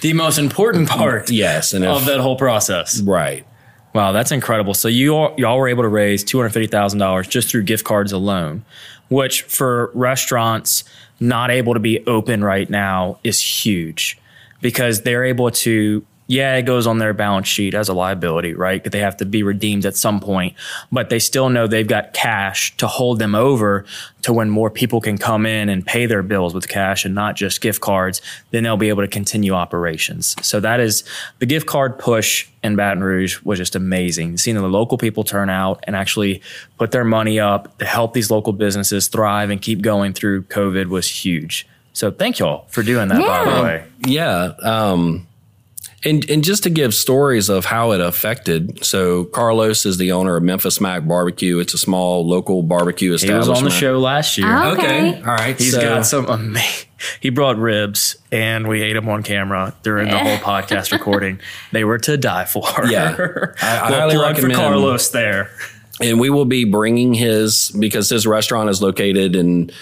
[0.00, 3.00] The most important part Yes, and if, of that whole process.
[3.00, 3.44] right.
[3.94, 4.74] Wow, that's incredible.
[4.74, 7.64] So you all, y'all were able to raise two hundred fifty thousand dollars just through
[7.64, 8.64] gift cards alone,
[9.08, 10.84] which for restaurants
[11.20, 14.18] not able to be open right now is huge
[14.60, 16.04] because they're able to.
[16.28, 18.82] Yeah, it goes on their balance sheet as a liability, right?
[18.82, 20.54] They have to be redeemed at some point,
[20.90, 23.84] but they still know they've got cash to hold them over
[24.22, 27.34] to when more people can come in and pay their bills with cash and not
[27.36, 28.22] just gift cards.
[28.50, 30.36] Then they'll be able to continue operations.
[30.46, 31.02] So that is
[31.40, 34.38] the gift card push in Baton Rouge was just amazing.
[34.38, 36.40] Seeing the local people turn out and actually
[36.78, 40.86] put their money up to help these local businesses thrive and keep going through COVID
[40.86, 41.66] was huge.
[41.92, 43.62] So thank y'all for doing that, by the Yeah.
[43.62, 43.84] way.
[44.06, 44.52] Yeah.
[44.62, 45.26] Um,
[46.04, 48.84] and, and just to give stories of how it affected.
[48.84, 51.58] So Carlos is the owner of Memphis Mac Barbecue.
[51.58, 53.44] It's a small local barbecue establishment.
[53.44, 54.46] He was on the show last year.
[54.48, 54.72] Oh.
[54.72, 55.10] Okay.
[55.10, 55.18] Okay.
[55.20, 55.58] All right.
[55.58, 56.88] He's so, got some amazing.
[57.18, 61.40] He brought ribs, and we ate them on camera during the whole podcast recording.
[61.72, 62.62] They were to die for.
[62.86, 63.16] Yeah.
[63.60, 65.50] I- I Well, highly plug for recommend- Carlos there.
[66.00, 69.72] and we will be bringing his because his restaurant is located in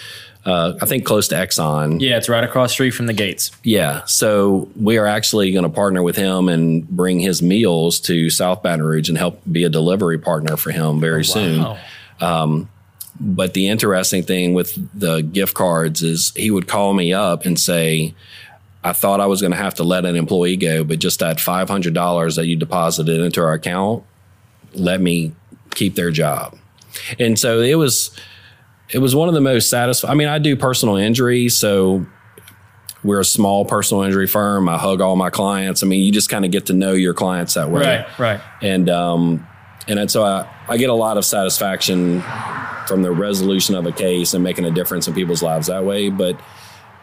[0.45, 2.01] uh, I think close to Exxon.
[2.01, 3.51] Yeah, it's right across the street from the gates.
[3.63, 4.03] Yeah.
[4.05, 8.63] So we are actually going to partner with him and bring his meals to South
[8.63, 11.63] Baton Rouge and help be a delivery partner for him very soon.
[12.19, 12.67] Wow.
[13.19, 17.59] But the interesting thing with the gift cards is he would call me up and
[17.59, 18.15] say,
[18.83, 21.37] I thought I was going to have to let an employee go, but just that
[21.37, 24.03] $500 that you deposited into our account
[24.73, 25.33] let me
[25.75, 26.57] keep their job.
[27.19, 28.11] And so it was
[28.93, 30.11] it was one of the most satisfying.
[30.11, 32.05] I mean, I do personal injury, so
[33.03, 34.69] we're a small personal injury firm.
[34.69, 35.81] I hug all my clients.
[35.83, 38.41] I mean, you just kind of get to know your clients that way Right, right.
[38.61, 39.47] and um,
[39.87, 42.21] and so I, I get a lot of satisfaction
[42.87, 46.09] from the resolution of a case and making a difference in people's lives that way.
[46.09, 46.39] But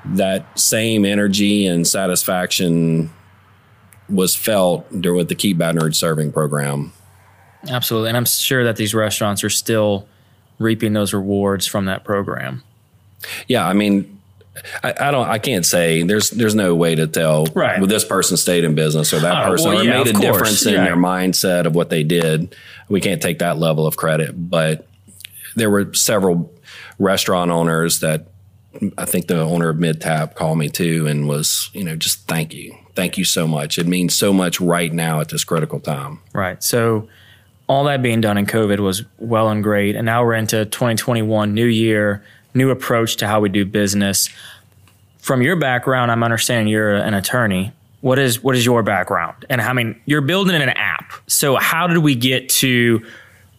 [0.05, 3.11] that same energy and satisfaction
[4.09, 6.92] was felt during with the Keep Baton Rouge Serving program.
[7.68, 8.09] Absolutely.
[8.09, 10.07] And I'm sure that these restaurants are still
[10.59, 12.62] reaping those rewards from that program.
[13.47, 14.21] Yeah, I mean,
[14.83, 17.47] I, I don't, I can't say there's there's no way to tell.
[17.47, 17.79] Right.
[17.79, 20.12] Well, this person stayed in business or that Oh, person well, or yeah, made a
[20.12, 20.23] course.
[20.25, 20.85] difference in Yeah.
[20.85, 22.55] their mindset of what they did.
[22.88, 24.87] We can't take that level of credit, but
[25.57, 26.53] there were several
[26.99, 28.27] restaurant owners that
[28.97, 32.27] I think the owner of Mid Tap called me too and was, you know, just
[32.29, 32.77] thank you.
[32.94, 33.79] Thank you so much.
[33.79, 36.21] It means so much right now at this critical time.
[36.33, 36.62] Right.
[36.62, 37.09] So
[37.68, 39.94] all that being done in COVID was well and great.
[39.94, 44.31] And now we're into 2021, new year, new approach to how we do business.
[45.18, 47.72] From your background, I'm understanding you're an attorney.
[48.00, 49.44] What is what is your background?
[49.50, 51.12] And I mean, you're building an app.
[51.26, 53.04] So how did we get to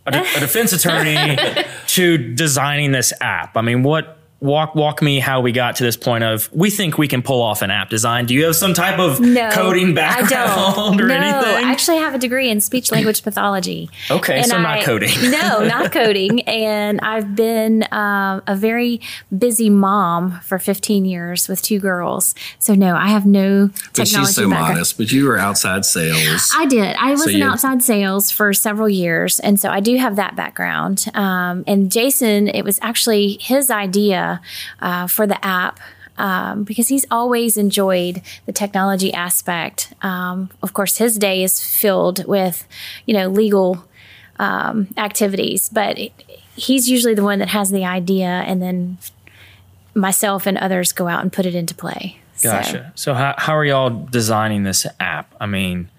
[0.05, 1.37] a, de- a defense attorney
[1.87, 3.55] to designing this app?
[3.57, 6.97] I mean, what walk walk me how we got to this point of we think
[6.97, 8.25] we can pull off an app design.
[8.25, 11.01] Do you have some type of No, coding I background don't.
[11.01, 11.65] or no, anything?
[11.65, 13.89] I actually have a degree in speech language pathology.
[14.09, 15.09] Okay, And so not coding.
[15.31, 16.41] no, not coding.
[16.47, 19.01] And I've been um, a very
[19.37, 22.33] busy mom for 15 years with two girls.
[22.59, 24.73] So no, I have no technology but she's so background.
[24.75, 24.97] Modest.
[24.97, 26.51] But you were outside sales.
[26.55, 26.95] I did.
[26.97, 31.05] I was in outside sales for several years, and so I do have that background.
[31.13, 34.28] Um, and Jason, it was actually his idea
[34.81, 35.79] uh, for the app.
[36.17, 39.93] Um, because he's always enjoyed the technology aspect.
[40.01, 42.67] Um, of course, his day is filled with,
[43.05, 43.85] you know, legal
[44.37, 45.97] um, activities, but
[46.57, 48.97] he's usually the one that has the idea, and then
[49.95, 52.19] myself and others go out and put it into play.
[52.35, 52.91] So- Gotcha.
[52.95, 55.33] So, how, how are y'all designing this app?
[55.39, 55.89] I mean,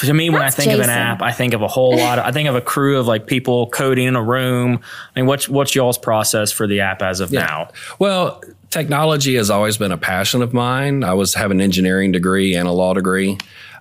[0.00, 2.18] to me, when I That's think of an app, I think of a whole lot.
[2.18, 4.80] Of, I think of a crew of like people coding in a room.
[5.14, 7.70] I mean, what's what's y'all's process for the app as of now?
[7.98, 11.02] Well, technology has always been a passion of mine.
[11.02, 13.38] I was have an engineering degree and a law degree,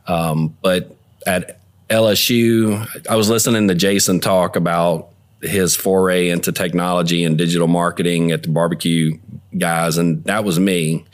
[0.08, 0.96] um, but
[1.26, 1.60] at
[1.90, 5.10] LSU, I was listening to Jason talk about
[5.42, 9.18] his foray into technology and digital marketing at the barbecue
[9.58, 11.06] guys, and that was me.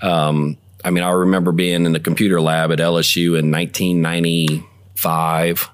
[0.00, 5.70] Um, I mean, I remember being in the computer lab at LSU in 1995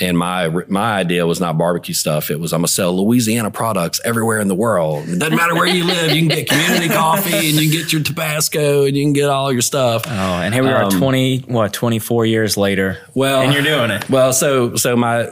[0.00, 2.30] and my my idea was not barbecue stuff.
[2.30, 5.08] It was I'm gonna sell Louisiana products everywhere in the world.
[5.08, 6.12] It doesn't matter where you live.
[6.12, 9.28] You can get community coffee, and you can get your Tabasco, and you can get
[9.28, 10.02] all your stuff.
[10.06, 12.98] Oh, and here we are, Um, twenty what twenty four years later.
[13.14, 14.08] Well, and you're doing it.
[14.08, 15.28] Well, so so my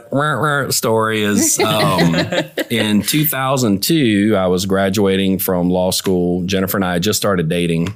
[0.69, 2.15] story is um,
[2.69, 4.35] in 2002.
[4.37, 6.43] I was graduating from law school.
[6.45, 7.95] Jennifer and I had just started dating,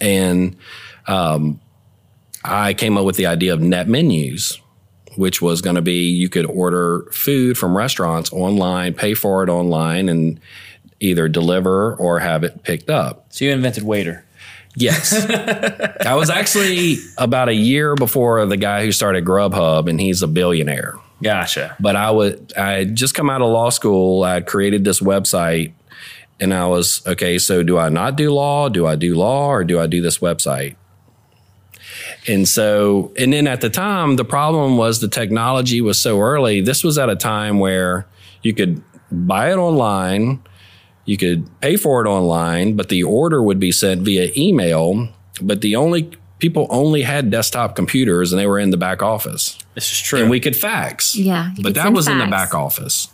[0.00, 0.56] and
[1.06, 1.60] um,
[2.44, 4.60] I came up with the idea of net menus,
[5.16, 9.48] which was going to be you could order food from restaurants online, pay for it
[9.48, 10.40] online, and
[11.00, 13.26] either deliver or have it picked up.
[13.30, 14.22] So you invented Waitr.
[14.76, 15.12] Yes.
[16.06, 20.28] I was actually about a year before the guy who started Grubhub, and he's a
[20.28, 20.94] billionaire.
[21.22, 21.76] Gotcha.
[21.80, 24.22] But I would, I had just come out of law school.
[24.22, 25.72] I created this website,
[26.40, 27.38] and I was okay.
[27.38, 28.68] So, do I not do law?
[28.68, 30.76] Do I do law, or do I do this website?
[32.26, 36.60] And so, and then at the time, the problem was the technology was so early.
[36.60, 38.06] This was at a time where
[38.42, 40.40] you could buy it online,
[41.06, 45.08] you could pay for it online, but the order would be sent via email.
[45.40, 49.58] But the only people only had desktop computers and they were in the back office
[49.74, 50.20] This is true.
[50.20, 51.16] and we could fax.
[51.16, 53.08] Yeah, But that send was in the back office.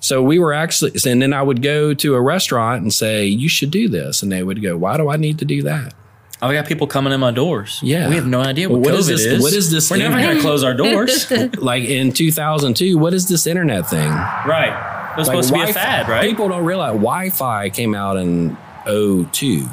[0.00, 3.48] So we were actually, and then I would go to a restaurant and say, you
[3.48, 4.22] should do this.
[4.22, 5.94] And they would go, why do I need to do that?
[6.40, 7.80] Oh, I got people coming in my doors.
[7.82, 8.08] Yeah.
[8.08, 9.42] we have no idea what, What COVID is this- is.
[9.42, 11.30] what is this We're never going to close our doors.
[11.58, 14.08] Like in 2002, what is this internet thing?
[14.08, 15.12] right.
[15.12, 16.22] It was Like supposed to be a fad, right?
[16.28, 19.66] People don't realize Wi Fi came out in 02.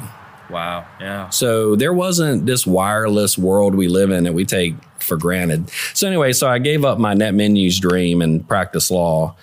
[0.50, 0.84] wow.
[1.00, 1.28] Yeah.
[1.28, 5.70] So there wasn't this wireless world we live in that we take for granted.
[5.94, 9.36] So anyway, so I gave up my net menus dream and practice law.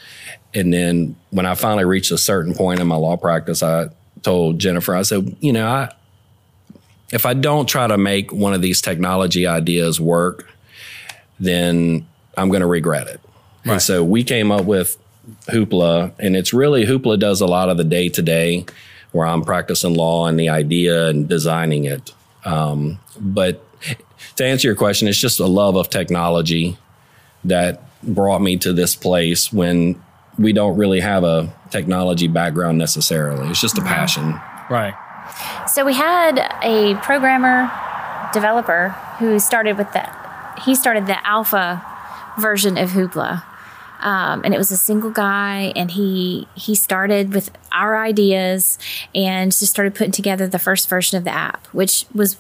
[0.56, 3.88] And then when I finally reached a certain point in my law practice, I
[4.22, 5.94] told Jennifer, I said, you know, I
[7.12, 10.50] if I don't try to make one of these technology ideas work,
[11.40, 13.22] then I'm going to regret it.
[13.66, 14.98] And so we came up with
[15.48, 18.66] Hoopla, and it's really Hoopla does a lot of the day to day
[19.12, 22.14] where I'm practicing law and the idea and designing it.
[22.46, 23.64] Um, but
[24.36, 26.78] to answer your question, it's just a love of technology
[27.44, 30.02] that brought me to this place when
[30.38, 33.50] we don't really have a technology background necessarily.
[33.50, 34.40] It's just a passion.
[34.70, 34.94] Right.
[35.68, 37.72] So we had a programmer
[38.34, 40.10] developer who started with the
[40.64, 41.84] he started the alpha
[42.38, 43.44] version of Hoopla.
[44.00, 48.78] Um, and it was a single guy and he he started with our ideas
[49.16, 52.38] and just started putting together the first version of the app, which was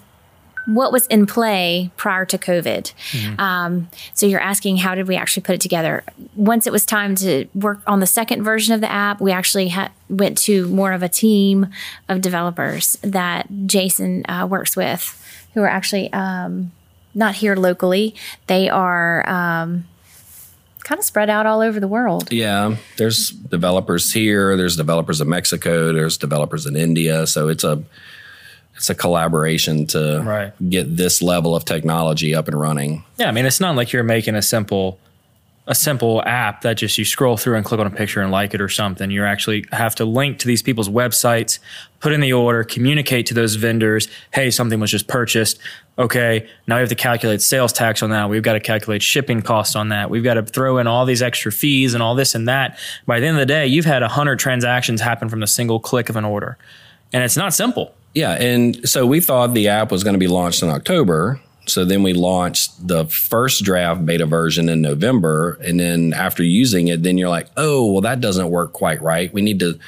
[0.65, 2.93] what was in play prior to COVID.
[3.39, 6.03] Um, so you're asking how did we actually put it together?
[6.35, 9.69] Once it was time to work on the second version of the app, we actually
[9.69, 11.67] ha- went to more of a team
[12.07, 15.19] of developers that Jason uh, works with,
[15.53, 16.71] who are actually um,
[17.13, 18.15] not here locally.
[18.47, 19.85] They are um,
[20.83, 22.31] kind of spread out all over the world.
[22.31, 24.55] Yeah, there's developers here.
[24.57, 25.93] There's developers in Mexico.
[25.93, 27.27] There's developers in India.
[27.27, 27.83] So it's a
[28.75, 30.69] it's a collaboration to Right.
[30.69, 33.03] get this level of technology up and running.
[33.17, 34.99] Yeah, I mean, it's not like you're making a simple
[35.65, 38.53] a simple app that just you scroll through and click on a picture and like
[38.53, 39.09] it or something.
[39.09, 41.59] You actually have to link to these people's websites,
[42.01, 45.59] put in the order, communicate to those vendors, hey, something was just purchased.
[45.97, 48.29] Okay, now we have to calculate sales tax on that.
[48.29, 50.09] We've got to calculate shipping costs on that.
[50.09, 52.77] We've got to throw in all these extra fees and all this and that.
[53.05, 56.09] By the end of the day, you've had 100 transactions happen from the single click
[56.09, 56.57] of an order.
[57.13, 57.95] And it's not simple.
[58.13, 61.39] Yeah, and so we thought the app was going to be launched in October.
[61.65, 66.89] So then we launched the first draft beta version in November, and then after using
[66.89, 69.33] it, then you're like, "Oh, well, that doesn't work quite right.
[69.33, 69.79] We need to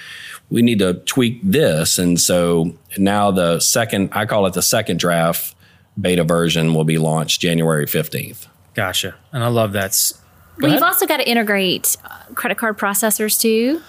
[0.49, 4.99] we need to tweak this." And so now the second, I call it the second
[4.99, 5.53] draft
[5.99, 8.47] beta version, will be launched January fifteenth.
[8.73, 9.15] Gotcha.
[9.33, 10.13] And I love that.
[10.55, 10.79] S- Go Well, ahead.
[10.79, 13.81] you've also got to integrate uh, credit card processors too.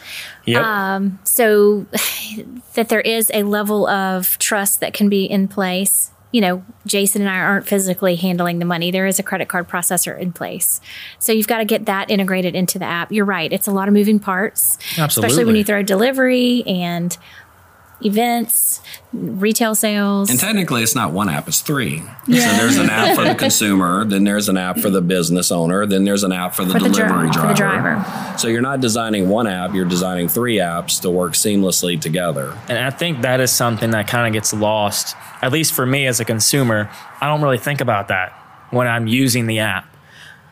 [0.46, 1.12] Yep.
[1.24, 1.86] so
[2.74, 6.10] that there is a level of trust that can be in place.
[6.32, 8.90] You know, Jason and I aren't physically handling the money.
[8.90, 10.80] There is a credit card processor in place.
[11.18, 13.10] So you've got to get that integrated into the app.
[13.10, 13.50] You're right.
[13.52, 17.16] It's a lot of moving parts, especially when you throw delivery and
[18.04, 18.80] events,
[19.12, 20.30] retail sales.
[20.30, 22.02] And technically, it's not one app; it's three.
[22.26, 22.50] Yeah.
[22.50, 25.86] So there's an app for the consumer, then there's an app for the business owner,
[25.86, 27.40] then there's an app for the for delivery the driver.
[27.40, 28.38] For the driver.
[28.38, 32.56] So you're not designing one app; you're designing three apps to work seamlessly together.
[32.68, 36.06] And I think that is something that kind of gets lost, at least for me
[36.06, 36.90] as a consumer.
[37.20, 38.32] I don't really think about that
[38.70, 39.86] when I'm using the app.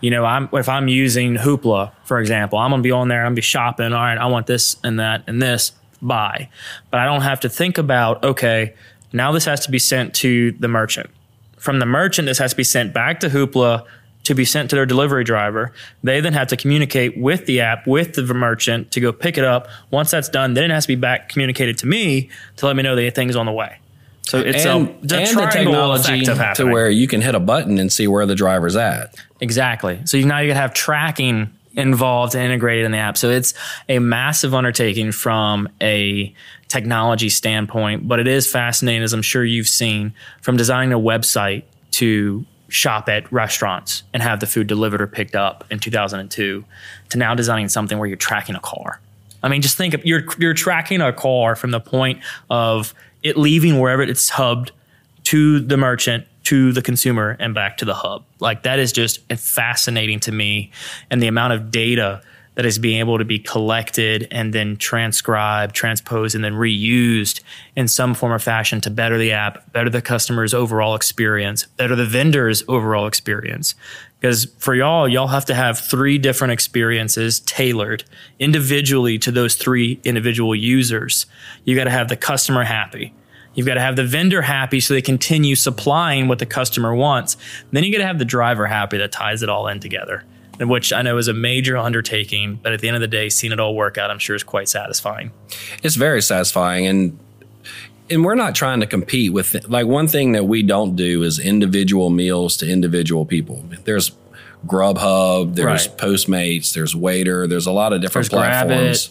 [0.00, 3.26] You know, I'm if I'm using Hoopla, for example, I'm gonna be on there, I'm
[3.26, 3.92] gonna be shopping.
[3.92, 5.72] All right, I want this and that and this
[6.06, 6.48] buy.
[6.90, 8.74] But I don't have to think about, okay,
[9.12, 11.10] now this has to be sent to the merchant.
[11.58, 13.84] From the merchant, this has to be sent back to Hoopla
[14.24, 15.72] to be sent to their delivery driver.
[16.02, 19.44] They then have to communicate with the app, with the merchant to go pick it
[19.44, 19.68] up.
[19.90, 22.82] Once that's done, then it has to be back communicated to me to let me
[22.82, 23.78] know the thing's on the way.
[24.22, 27.92] So it's and, a, and the technology to where you can hit a button and
[27.92, 29.14] see where the driver's at.
[29.40, 30.00] Exactly.
[30.06, 33.16] So now you can have tracking involved and integrated in the app.
[33.16, 33.54] So it's
[33.88, 36.34] a massive undertaking from a
[36.68, 41.64] technology standpoint, but it is fascinating, as I'm sure you've seen, from designing a website
[41.92, 46.64] to shop at restaurants and have the food delivered or picked up in 2002
[47.10, 49.00] to now designing something where you're tracking a car.
[49.42, 53.36] I mean, just think of you're you're tracking a car from the point of it
[53.36, 54.72] leaving wherever it's hubbed
[55.24, 58.24] to the merchant to the consumer and back to the hub.
[58.38, 60.70] Like that is just fascinating to me.
[61.10, 62.22] And the amount of data
[62.54, 67.40] that is being able to be collected and then transcribed, transposed, and then reused
[67.74, 71.96] in some form or fashion to better the app, better the customer's overall experience, better
[71.96, 73.74] the vendor's overall experience.
[74.20, 78.04] Because for y'all, y'all have to have three different experiences tailored
[78.38, 81.26] individually to those three individual users.
[81.64, 83.12] You got to have the customer happy.
[83.54, 87.36] You've got to have the vendor happy so they continue supplying what the customer wants.
[87.70, 90.24] Then you got to have the driver happy that ties it all in together,
[90.58, 93.52] which I know is a major undertaking, but at the end of the day, seeing
[93.52, 95.30] it all work out, I'm sure is quite satisfying.
[95.82, 96.86] It's very satisfying.
[96.86, 97.18] And
[98.10, 101.38] and we're not trying to compete with like one thing that we don't do is
[101.38, 103.64] individual meals to individual people.
[103.84, 104.12] There's
[104.66, 105.98] Grubhub, there's right.
[105.98, 109.10] Postmates, there's Waitr, there's a lot of different there's platforms.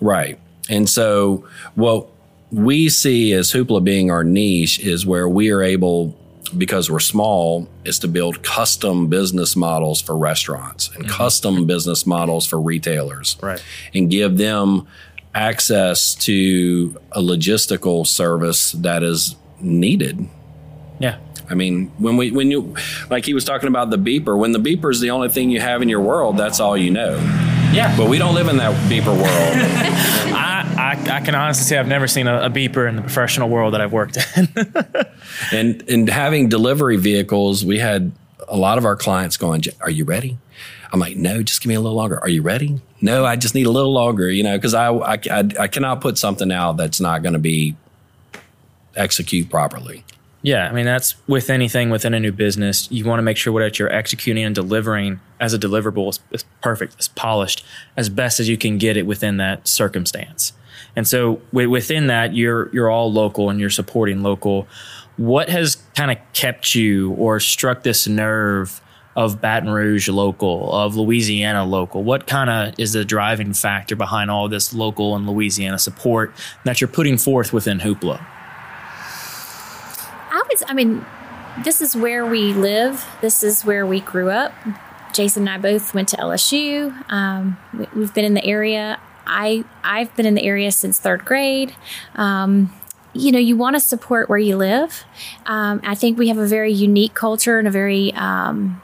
[0.00, 0.38] Right.
[0.68, 2.08] And so what
[2.50, 6.16] we see as Hoopla being our niche is where we are able,
[6.56, 11.12] because we're small, is to build custom business models for restaurants and mm-hmm.
[11.12, 13.36] custom business models for retailers.
[13.42, 13.62] Right.
[13.94, 14.86] And give them
[15.34, 20.26] access to a logistical service that is needed.
[20.98, 21.18] Yeah.
[21.50, 22.74] I mean, when we when you
[23.08, 25.60] like he was talking about the beeper, when the beeper is the only thing you
[25.60, 27.56] have in your world, that's all you know.
[27.72, 27.94] Yeah.
[27.96, 29.22] But we don't live in that beeper world.
[30.34, 33.48] I, I, I, can honestly say I've never seen a, a, beeper in the professional
[33.48, 34.48] world that I've worked in.
[35.52, 38.12] and and having delivery vehicles, we had
[38.48, 40.38] a lot of our clients going, "Are you ready?"
[40.92, 42.80] I'm like, "No, just give me a little longer." Are you ready?
[43.00, 44.30] No, I just need a little longer.
[44.30, 47.38] You know, because I, I I I cannot put something out that's not going to
[47.38, 47.76] be
[48.96, 50.04] execute properly.
[50.42, 52.90] Yeah, I mean that's with anything within a new business.
[52.92, 56.44] You want to make sure what you're executing and delivering as a deliverable is, is
[56.62, 57.64] perfect, is polished,
[57.96, 60.52] as best as you can get it within that circumstance.
[60.94, 64.68] And so within that, you're you're all local and you're supporting local.
[65.16, 68.80] What has kind of kept you or struck this nerve
[69.16, 72.04] of Baton Rouge local, of Louisiana local?
[72.04, 76.32] What kind of is the driving factor behind all this local and Louisiana support
[76.64, 78.24] that you're putting forth within Hoopla?
[80.68, 81.04] I mean,
[81.64, 83.06] this is where we live.
[83.20, 84.52] This is where we grew up.
[85.12, 87.10] Jason and I both went to LSU.
[87.10, 89.00] Um, we, have been in the area.
[89.26, 91.74] I I've been in the area since third grade.
[92.14, 92.72] Um,
[93.14, 95.04] you know, you want to support where you live.
[95.46, 98.80] Um, I think we have a very unique culture and a very um,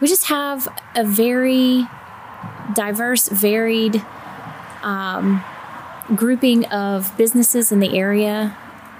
[0.00, 0.66] we just have
[0.96, 1.86] a very
[2.74, 4.02] diverse, varied
[4.82, 5.44] um,
[6.16, 8.56] grouping of businesses in the area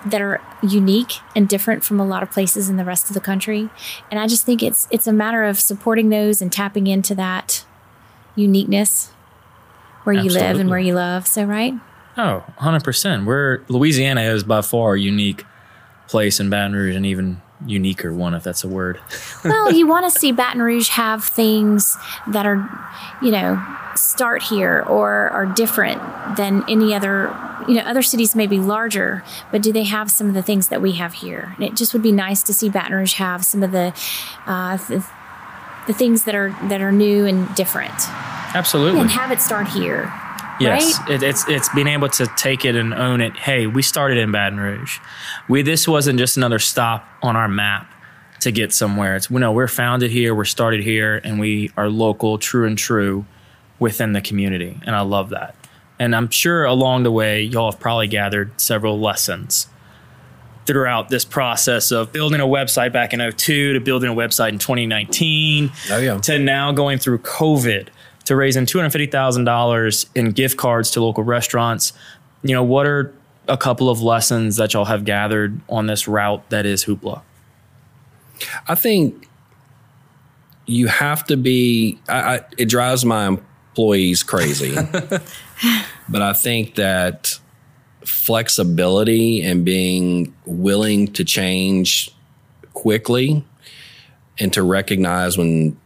[0.06, 3.20] that are unique and different from a lot of places in the rest of the
[3.20, 3.68] country.
[4.10, 7.64] And I just think it's it's a matter of supporting those and tapping into that
[8.34, 9.12] uniqueness
[10.04, 10.40] where Absolutely.
[10.40, 11.26] you live and where you love.
[11.26, 11.74] So right?
[12.16, 13.24] Oh, 100%.
[13.24, 15.44] We're Louisiana is by far a unique
[16.08, 18.98] place in Baton Rouge and even uniquer one if that's a word.
[19.44, 21.96] well, you want to see Baton Rouge have things
[22.28, 22.68] that are,
[23.22, 23.62] you know,
[23.96, 26.00] start here or are different
[26.36, 27.34] than any other
[27.68, 30.68] you know other cities may be larger but do they have some of the things
[30.68, 33.44] that we have here and it just would be nice to see baton rouge have
[33.44, 33.92] some of the
[34.46, 35.04] uh, the,
[35.86, 37.94] the things that are that are new and different
[38.54, 40.12] absolutely and have it start here
[40.60, 41.10] Yes, right?
[41.10, 43.34] it, it's it's being able to take it and own it.
[43.34, 44.98] Hey, we started in Baton Rouge.
[45.48, 47.90] We this wasn't just another stop on our map
[48.40, 49.16] to get somewhere.
[49.16, 53.24] It's no, we're founded here, we're started here, and we are local, true and true
[53.80, 54.78] within the community.
[54.86, 55.56] And I love that.
[55.98, 59.66] And I'm sure along the way, y'all have probably gathered several lessons
[60.66, 64.58] throughout this process of building a website back in 02 to building a website in
[64.58, 66.18] 2019 Oh, yeah.
[66.18, 67.88] to now going through COVID
[68.26, 71.92] to raising $250,000 in gift cards to local restaurants.
[72.42, 73.12] You know, what are
[73.48, 77.22] a couple of lessons that y'all have gathered on this route that is Hoopla?
[78.68, 79.28] I think
[80.66, 81.98] you have to be.
[82.08, 83.38] I, I, it drives my
[83.80, 84.74] employees crazy,
[86.08, 87.38] but I think that
[88.04, 92.14] flexibility and being willing to change
[92.74, 93.42] quickly
[94.38, 95.78] and to recognize when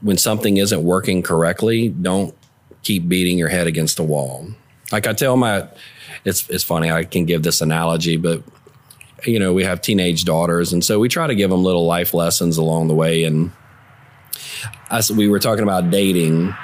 [0.00, 2.34] when something isn't working correctly, don't
[2.82, 4.46] keep beating your head against the wall.
[4.92, 5.68] Like I tell my,
[6.24, 6.90] it's it's funny.
[6.90, 8.42] I can give this analogy, but
[9.24, 12.14] you know we have teenage daughters, and so we try to give them little life
[12.14, 13.22] lessons along the way.
[13.24, 13.52] And
[14.90, 16.54] as we were talking about dating,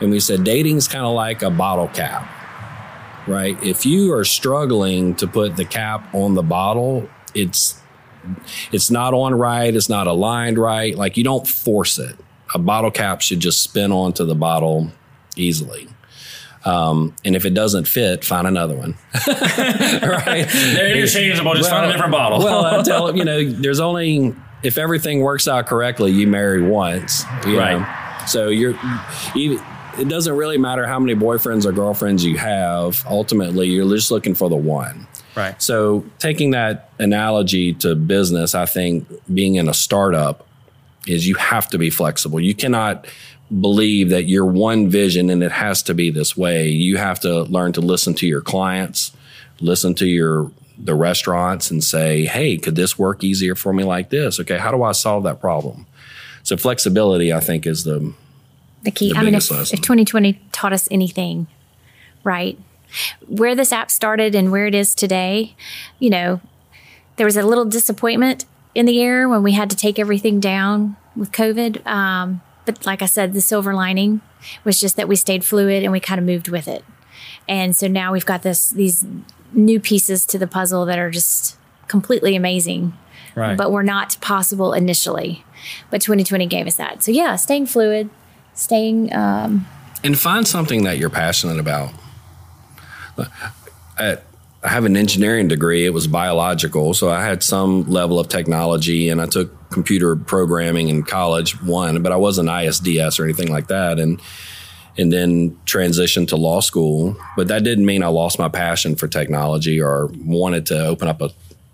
[0.00, 2.28] and we said dating is kind of like a bottle cap,
[3.26, 3.60] right?
[3.62, 7.80] If you are struggling to put the cap on the bottle, it's
[8.70, 10.96] it's not on right, it's not aligned right.
[10.96, 12.16] Like you don't force it.
[12.54, 14.90] A bottle cap should just spin onto the bottle
[15.36, 15.88] easily.
[16.64, 18.94] Um, and if it doesn't fit, find another one.
[19.26, 20.46] right?
[20.48, 21.54] They're interchangeable.
[21.54, 22.38] Just find a different bottle.
[22.38, 27.24] well, I tell you know, there's only if everything works out correctly, you marry once,
[27.46, 27.78] you Right.
[27.78, 28.26] know?
[28.26, 28.78] So you're,
[29.34, 29.60] you,
[29.98, 33.04] it doesn't really matter how many boyfriends or girlfriends you have.
[33.08, 35.06] Ultimately, you're just looking for the one.
[35.36, 35.60] right.
[35.60, 40.46] So, taking that analogy to business, I think being in a startup
[41.06, 42.38] is you have to be flexible.
[42.40, 43.06] You cannot
[43.60, 46.68] believe that your one vision and it has to be this way.
[46.68, 49.12] You have to learn to listen to your clients,
[49.60, 50.50] listen to your
[50.82, 54.40] the restaurants and say, "Hey, could this work easier for me like this?
[54.40, 55.86] Okay, how do I solve that problem?"
[56.42, 58.12] So flexibility, I think, is the
[58.82, 59.12] the key.
[59.12, 61.46] the I mean, if, if 2020 taught us anything,
[62.24, 62.58] right?
[63.26, 65.54] Where this app started and where it is today,
[65.98, 66.40] you know,
[67.16, 70.96] there was a little disappointment in the air when we had to take everything down
[71.16, 71.86] with COVID.
[71.86, 74.20] Um, but like I said, the silver lining
[74.64, 76.84] was just that we stayed fluid and we kind of moved with it.
[77.48, 79.04] And so now we've got this these
[79.54, 81.56] new pieces to the puzzle that are just
[81.88, 82.92] completely amazing
[83.34, 83.56] Right.
[83.56, 85.44] but were not possible initially.
[85.90, 87.02] But 2020 gave us that.
[87.02, 88.10] So yeah, staying fluid,
[88.54, 89.66] staying um,
[90.04, 91.92] and find something that you're passionate about.
[93.98, 94.18] I,
[94.64, 95.84] I have an engineering degree.
[95.86, 100.88] It was biological, so I had some level of technology, and I took computer programming
[100.88, 101.60] in college.
[101.62, 104.20] One, but I wasn't ISDS or anything like that, and
[104.98, 107.16] and then transitioned to law school.
[107.36, 111.22] But that didn't mean I lost my passion for technology or wanted to open up
[111.22, 111.30] a,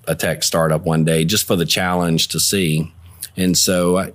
[0.06, 2.92] a tech startup one day just for the challenge to see.
[3.36, 4.12] And so I,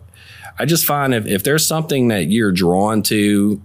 [0.58, 3.62] I just find if, if there's something that you're drawn to,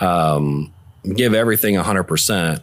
[0.00, 0.72] um,
[1.14, 2.62] give everything 100%,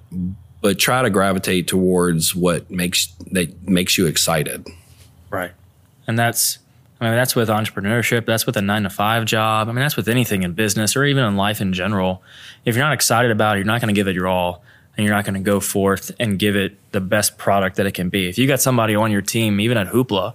[0.62, 4.68] but try to gravitate towards what makes that makes you excited.
[5.30, 5.52] Right.
[6.08, 6.60] And that's
[7.00, 9.70] I mean that's with entrepreneurship, that's with a 9 to 5 job.
[9.70, 12.24] I mean that's with anything in business or even in life in general.
[12.66, 14.64] If you're not excited about it, you're not going to give it your all
[14.98, 17.94] and you're not going to go forth and give it the best product that it
[17.94, 18.28] can be.
[18.28, 20.34] If you got somebody on your team even at Hoopla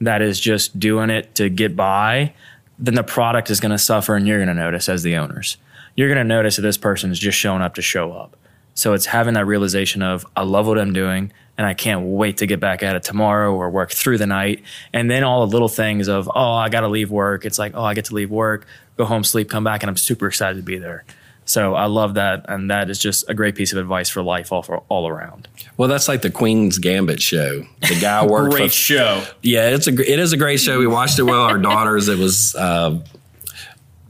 [0.00, 2.32] that is just doing it to get by,
[2.78, 5.56] then the product is going to suffer and you're going to notice as the owners.
[5.96, 8.36] You're going to notice that this person is just showing up to show up.
[8.74, 12.38] So it's having that realization of I love what I'm doing and I can't wait
[12.38, 14.62] to get back at it tomorrow or work through the night.
[14.92, 17.44] And then all the little things of, oh, I got to leave work.
[17.44, 18.66] It's like, oh, I get to leave work,
[18.96, 21.04] go home, sleep, come back, and I'm super excited to be there.
[21.46, 22.46] So I love that.
[22.48, 25.46] And that is just a great piece of advice for life all, for, all around.
[25.76, 27.64] Well, that's like the Queen's Gambit show.
[27.82, 29.24] The guy worked for show.
[29.42, 30.78] Yeah, it's a it is a great show.
[30.78, 32.08] We watched it with our daughters.
[32.08, 32.98] It was uh,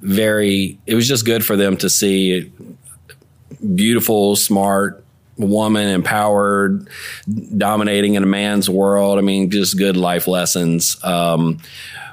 [0.01, 0.79] very.
[0.87, 2.53] It was just good for them to see
[3.75, 5.05] beautiful, smart
[5.37, 6.89] woman, empowered,
[7.57, 9.19] dominating in a man's world.
[9.19, 11.03] I mean, just good life lessons.
[11.05, 11.59] Um,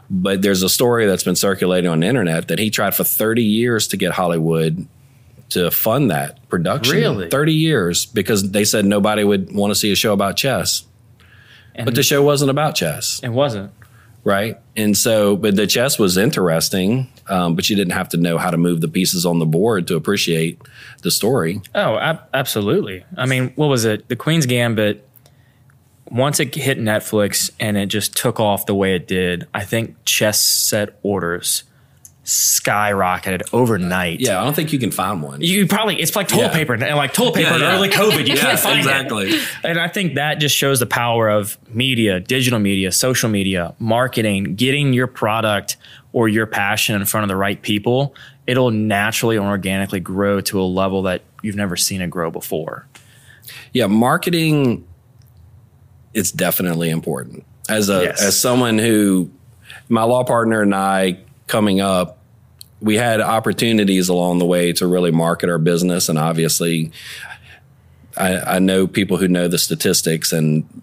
[0.09, 3.43] but there's a story that's been circulating on the internet that he tried for 30
[3.43, 4.87] years to get Hollywood
[5.49, 6.95] to fund that production.
[6.95, 7.29] Really?
[7.29, 10.85] 30 years because they said nobody would want to see a show about chess.
[11.75, 13.71] And But the show wasn't about chess it wasn't.
[14.23, 14.59] Right?
[14.75, 18.51] And so, but the chess was interesting, um, but you didn't have to know how
[18.51, 20.61] to move the pieces on the board to appreciate
[21.01, 21.61] the story.
[21.73, 23.03] Oh, ab- absolutely.
[23.17, 24.07] I mean, what was it?
[24.07, 25.07] The Queen's Gambit.
[26.09, 29.95] Once it hit Netflix and it just took off the way it did, I think
[30.03, 31.63] chess set orders
[32.23, 34.19] skyrocketed overnight.
[34.19, 35.41] Yeah, I don't think you can find one.
[35.41, 36.53] You probably it's like toilet Yeah.
[36.53, 37.75] paper and like toilet paper Yeah, in yeah.
[37.75, 38.27] early COVID.
[38.27, 39.29] You Yeah, can't find exactly.
[39.31, 39.47] it.
[39.63, 44.55] And I think that just shows the power of media, digital media, social media, marketing,
[44.55, 45.77] getting your product
[46.13, 48.13] or your passion in front of the right people.
[48.45, 52.85] It'll naturally and organically grow to a level that you've never seen it grow before.
[53.73, 54.85] Yeah, marketing
[56.13, 57.45] it's definitely important.
[57.69, 58.21] As a Yes.
[58.21, 59.31] as someone who
[59.89, 61.17] my law partner and I
[61.51, 62.17] coming up,
[62.79, 66.91] we had opportunities along the way to really market our business and obviously
[68.17, 70.81] I, I know people who know the statistics and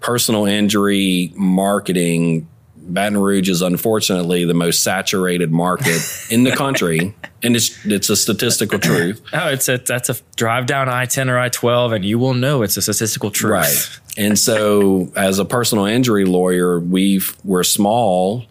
[0.00, 2.48] personal injury marketing
[2.84, 8.16] Baton Rouge is unfortunately the most saturated market in the country, and it's it's a
[8.16, 9.22] statistical truth.
[9.32, 12.34] Oh, it's a that's a drive down I ten or I twelve, and you will
[12.34, 13.52] know it's a statistical truth.
[13.52, 14.00] Right.
[14.18, 18.46] And so as a personal injury lawyer, we've we're small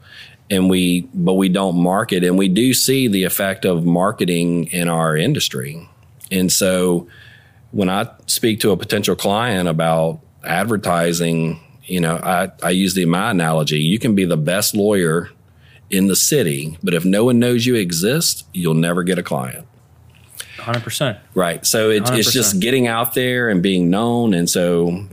[0.52, 4.90] and we but we don't market and we do see the effect of marketing in
[4.90, 5.90] our industry.
[6.30, 7.08] And so
[7.72, 13.06] when I speak to a potential client about advertising, you know, I, I use the
[13.06, 13.80] my analogy.
[13.80, 15.30] You can be the best lawyer
[15.90, 19.66] in the city, but if no one knows you exist, you'll never get a client.
[20.58, 21.18] Hundred percent.
[21.34, 21.66] Right.
[21.66, 22.32] So it, it's 100%.
[22.34, 24.34] just getting out there and being known.
[24.34, 25.08] And so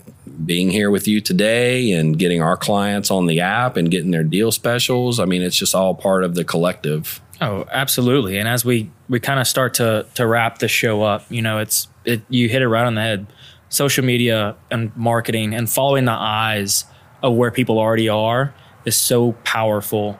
[0.44, 4.24] being here with you today and getting our clients on the app and getting their
[4.24, 5.18] deal specials.
[5.18, 7.20] I mean, it's just all part of the collective.
[7.40, 8.38] Oh, absolutely.
[8.38, 11.58] And as we we kind of start to to wrap the show up, you know,
[11.58, 13.26] it's it you hit it right on the head.
[13.68, 16.84] Social media and marketing and following the eyes
[17.22, 18.54] of where people already are
[18.86, 20.18] is so powerful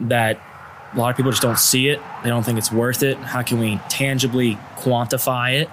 [0.00, 0.40] that
[0.92, 2.00] a lot of people just don't see it.
[2.22, 3.16] They don't think it's worth it.
[3.18, 5.70] How can we tangibly quantify it?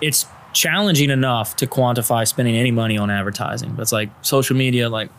[0.00, 4.88] It's challenging enough to quantify spending any money on advertising, but it's like social media,
[4.88, 5.10] like,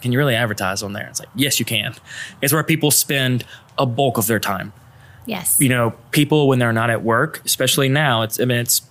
[0.00, 1.06] can you really advertise on there?
[1.08, 1.94] It's like, yes, you can.
[2.40, 3.44] It's where people spend
[3.78, 4.72] a bulk of their time
[5.26, 5.60] Yes.
[5.60, 8.82] you know, people when they're not at work, especially now, it's, I mean, it's,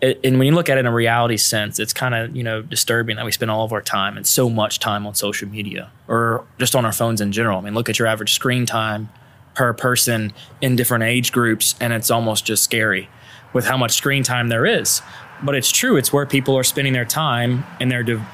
[0.00, 2.42] it, and when you look at it in a reality sense, it's kind of, you
[2.42, 5.48] know, disturbing that we spend all of our time and so much time on social
[5.48, 7.58] media or just on our phones in general.
[7.58, 9.08] I mean, look at your average screen time
[9.54, 13.08] per person in different age groups, and it's almost just scary
[13.52, 15.00] with how much screen time there is.
[15.42, 18.24] But it's true, it's where people are spending their time and they're de-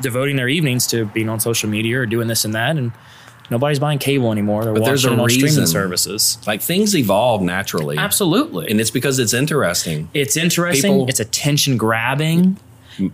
[0.00, 2.76] devoting their evenings to being on social media or doing this and that.
[2.76, 2.92] And
[3.50, 4.64] nobody's buying cable anymore.
[4.64, 5.66] They're But there's watching a it on streaming reason.
[5.66, 6.38] services.
[6.46, 7.98] Like things evolve naturally.
[7.98, 8.68] Absolutely.
[8.70, 10.08] And it's because it's interesting.
[10.14, 10.92] it's interesting.
[10.92, 12.58] People- it's attention grabbing.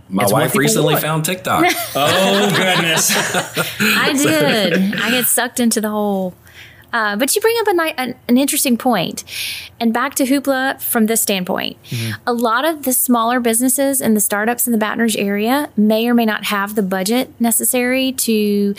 [0.09, 1.03] My It's wife recently want.
[1.03, 1.65] found TikTok.
[1.95, 3.13] Oh goodness!
[3.81, 4.95] I did.
[4.97, 6.35] I get sucked into the whole.
[6.93, 9.25] Uh, but you bring up a, an, an interesting point.
[9.79, 11.77] And back to Hoopla from this standpoint.
[12.27, 16.09] A lot of the smaller businesses and the startups in the Baton Rouge area may
[16.09, 18.75] or may not have the budget necessary to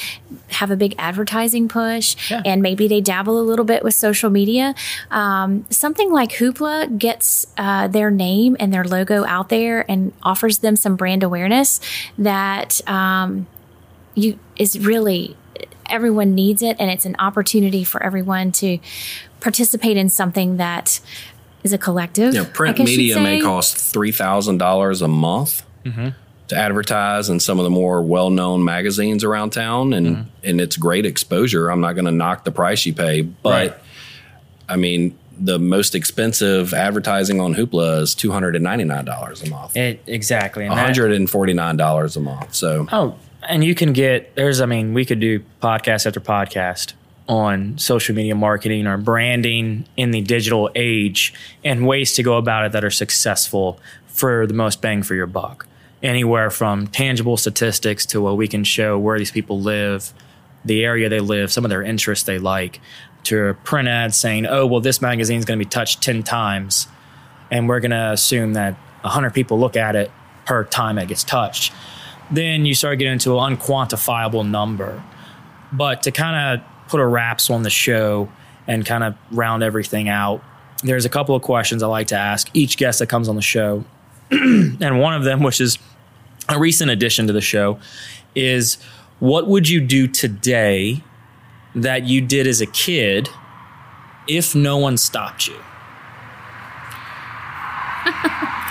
[0.49, 2.15] have a big advertising push.
[2.31, 2.41] Yeah.
[2.45, 4.73] And maybe they dabble a little bit with social media.
[5.11, 10.59] Um, something like Hoopla gets uh, their name and their logo out there and offers
[10.59, 11.79] them some brand awareness
[12.17, 13.47] that um,
[14.15, 15.35] you is really
[15.89, 18.79] everyone needs it and it's an opportunity for everyone to
[19.39, 20.99] participate in something that
[21.63, 22.33] is a collective.
[22.33, 25.63] You know, print media may cost three thousand dollars a month
[26.47, 30.29] to advertise in some of the more well-known magazines around town, and mm-hmm.
[30.43, 31.69] and it's great exposure.
[31.69, 33.73] I'm not going to knock the price you pay, but Right.
[34.69, 39.43] I mean, the most expensive advertising on Hoopla is two hundred and ninety nine dollars
[39.43, 40.63] a month, It, exactly.
[40.63, 42.53] And one that- hundred and forty nine dollars a month.
[42.53, 43.17] So Oh,
[43.47, 44.61] and you can get there's.
[44.61, 46.93] I mean, we could do podcast after podcast
[47.27, 51.33] on social media marketing or branding in the digital age
[51.63, 55.27] and ways to go about it that are successful for the most bang for your
[55.27, 55.67] buck.
[56.01, 60.13] Anywhere from tangible statistics to what we can show where these people live,
[60.63, 62.79] the area they live, some of their interests they like,
[63.23, 66.87] to print ads saying, oh, well, this magazine is going to be touched 10 times.
[67.51, 70.11] And we're going to assume that 100 people look at it
[70.45, 71.73] per time it gets touched.
[72.31, 75.03] Then you start getting into an unquantifiable number.
[75.71, 78.29] But to kind of put a wraps on the show
[78.67, 80.43] and kind of round everything out,
[80.83, 83.41] there's a couple of questions I like to ask each guest that comes on the
[83.41, 83.83] show.
[84.31, 85.79] and one of them, which is
[86.49, 87.79] a recent addition to the show,
[88.35, 88.77] is
[89.19, 91.03] what would you do today
[91.75, 93.29] that you did as a kid
[94.27, 95.55] if no one stopped you?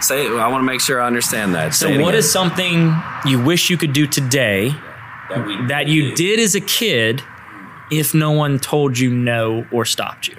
[0.00, 1.74] say, I want to make sure I understand that.
[1.74, 2.18] So, Say what again.
[2.18, 2.94] is something
[3.24, 4.74] you wish you could do today
[5.30, 7.22] that, we, that you did as a kid
[7.90, 10.36] if no one told you no or stopped you?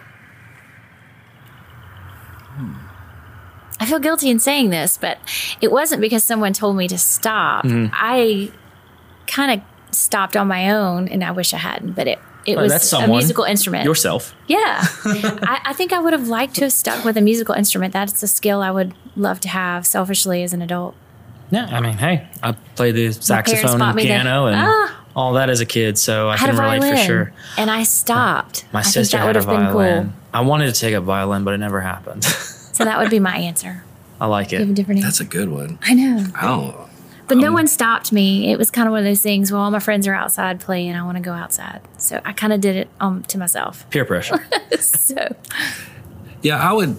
[3.79, 5.17] I feel guilty in saying this, but
[5.59, 7.65] it wasn't because someone told me to stop.
[7.65, 7.93] Mm-hmm.
[7.93, 8.51] I
[9.27, 11.93] kind of stopped on my own, and I wish I hadn't.
[11.93, 13.86] But it it Well, was a musical instrument.
[13.86, 14.34] Yourself.
[14.48, 14.84] Yeah.
[15.06, 17.94] I, I think I would have liked to have stuck with a musical instrument.
[17.94, 20.96] That's a skill I would love to have selfishly as an adult.
[21.52, 25.04] Yeah, I mean, hey, I played the saxophone bought and me the- piano and Ah.
[25.16, 27.34] all that as a kid, so I, I had can a relate violin for sure.
[27.58, 28.66] and I stopped.
[28.74, 30.04] My I think sister that had a have been violin.
[30.06, 30.14] cool.
[30.34, 32.24] I wanted to take a violin, but it never happened.
[32.24, 33.84] So that would be my answer.
[34.22, 34.76] I like You have a it.
[34.76, 35.08] different answer.
[35.08, 35.78] That's a good one.
[35.84, 36.26] I know.
[36.36, 36.76] I don't.
[37.28, 38.51] But no one stopped me.
[38.51, 39.51] It was kind of one of those things.
[39.51, 40.93] Well, all my friends are outside playing.
[40.95, 41.82] I want to go outside.
[41.97, 43.89] So I kind of did it um, to myself.
[43.91, 44.45] Peer pressure.
[44.78, 45.34] So
[46.41, 46.95] Yeah, I would.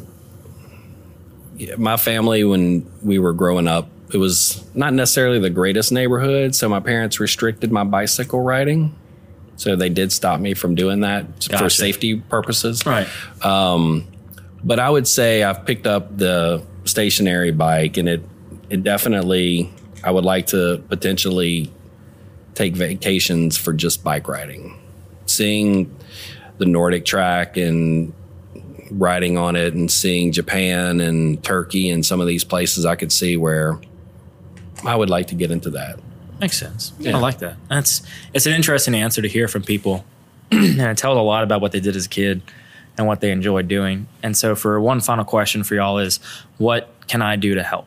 [1.57, 6.55] yeah, My family, when we were growing up, it was not necessarily the greatest neighborhood.
[6.55, 8.95] So my parents restricted my bicycle riding.
[9.57, 12.85] So they did stop me from doing that for safety purposes.
[12.87, 13.07] right.
[13.43, 18.23] But I would say I've picked up the stationary bike, and it
[18.71, 19.71] it definitely
[20.05, 21.73] I would like to potentially
[22.55, 24.79] take vacations for just bike riding,
[25.27, 25.95] seeing
[26.59, 28.13] the NordicTrack and
[28.91, 33.13] riding on it, and seeing Japan and Turkey and some of these places I could
[33.13, 33.81] see where
[34.85, 35.99] I would like to get into that.
[36.41, 36.93] Makes sense.
[36.99, 37.17] Yeah.
[37.17, 37.57] I like that.
[37.69, 38.03] That's
[38.33, 40.05] it's an interesting answer to hear from people,
[40.51, 42.43] and it tells a lot about what they did as a kid
[42.99, 44.07] and what they enjoyed doing.
[44.23, 46.19] And so, for one final question for y'all is,
[46.59, 47.87] what can I do to help?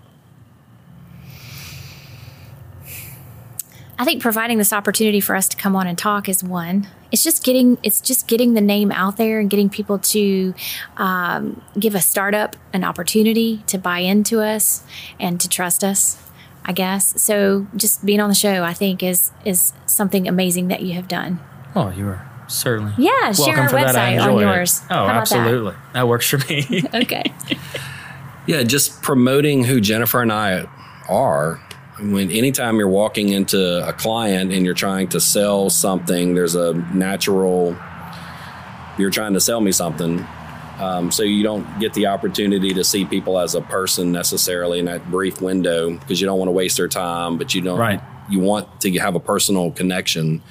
[4.00, 6.88] I think providing this opportunity for us to come on and talk is one.
[7.12, 10.54] It's just getting it's just getting the name out there and getting people to
[10.98, 14.84] um, give a startup an opportunity to buy into us
[15.20, 16.22] and to trust us.
[16.66, 17.66] I guess so.
[17.76, 21.40] Just being on the show, I think, is is something amazing that you have done.
[21.76, 23.96] Oh, you are certainly Yeah, share welcome our for that.
[23.96, 24.46] I website on enjoyed it.
[24.46, 24.82] yours.
[24.84, 25.38] Oh, How about that?
[25.38, 25.76] absolutely.
[25.94, 26.08] That?
[26.08, 26.84] works for me.
[26.94, 27.24] Okay.
[28.48, 30.70] Yeah, just promoting who Jennifer and I
[31.10, 31.60] are.
[32.00, 36.74] When anytime you're walking into a client and you're trying to sell something, there's a
[36.94, 37.76] natural
[38.98, 40.26] you're trying to sell me something.
[40.80, 44.86] Um, so you don't get the opportunity to see people as a person necessarily in
[44.86, 48.02] that brief window because you don't want to waste their time, but you don't Right.
[48.30, 50.42] you want to have a personal connection.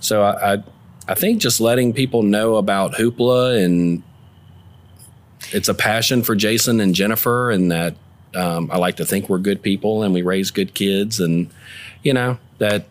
[0.00, 0.62] So I, I
[1.08, 4.02] I think just letting people know about Hoopla and
[5.52, 7.96] it's a passion for Jason and Jennifer, and that
[8.34, 11.50] um, I like to think we're good people and we raise good kids, and
[12.02, 12.86] you know that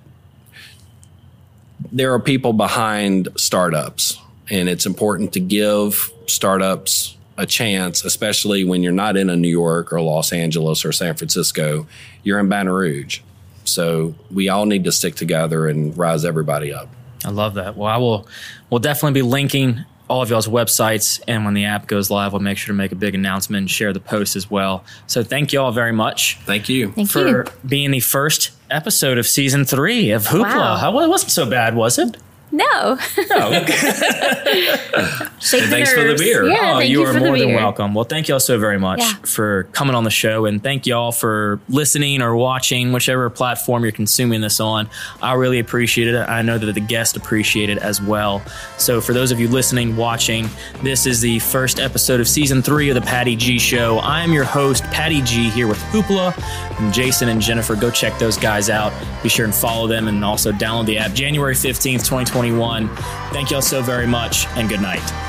[1.91, 4.19] there are people behind startups,
[4.49, 9.47] and it's important to give startups a chance, especially when you're not in a New
[9.47, 11.87] York or Los Angeles or San Francisco.
[12.23, 13.19] You're in Baton Rouge,
[13.63, 16.89] so we all need to stick together and rise everybody up.
[17.25, 17.77] I love that.
[17.77, 18.27] Well, I will.
[18.69, 22.41] We'll definitely be linking all of y'all's websites, and when the app goes live, we'll
[22.41, 24.83] make sure to make a big announcement and share the post as well.
[25.05, 26.91] So, thank you all very much Thank you.
[26.93, 27.43] Thank for you.
[27.67, 30.41] being the first episode of season three of Hoopla.
[30.43, 30.75] Wow.
[30.77, 32.17] How- It wasn't so bad, was it?
[32.51, 32.97] No.
[33.29, 33.63] No.
[35.39, 36.47] Thanks for the beer.
[36.47, 37.93] Yeah, oh, you you are more than welcome.
[37.93, 39.13] Well, thank you all so very much Yeah.
[39.23, 43.83] for coming on the show, and thank you all for listening or watching, whichever platform
[43.83, 44.89] you're consuming this on.
[45.21, 46.17] I really appreciate it.
[46.17, 48.41] I know that the guests appreciate it as well.
[48.77, 50.49] So, for those of you listening, watching,
[50.81, 53.99] this is the first episode of season three of the Patty G Show.
[53.99, 56.33] I am your host, Patty G, here with Hoopla
[56.79, 57.75] and Jason and Jennifer.
[57.75, 58.91] Go check those guys out.
[59.21, 61.13] Be sure and follow them, and also download the app.
[61.13, 62.87] January fifteenth, twenty twenty one.
[63.31, 65.26] Thank you all so very much, and good night.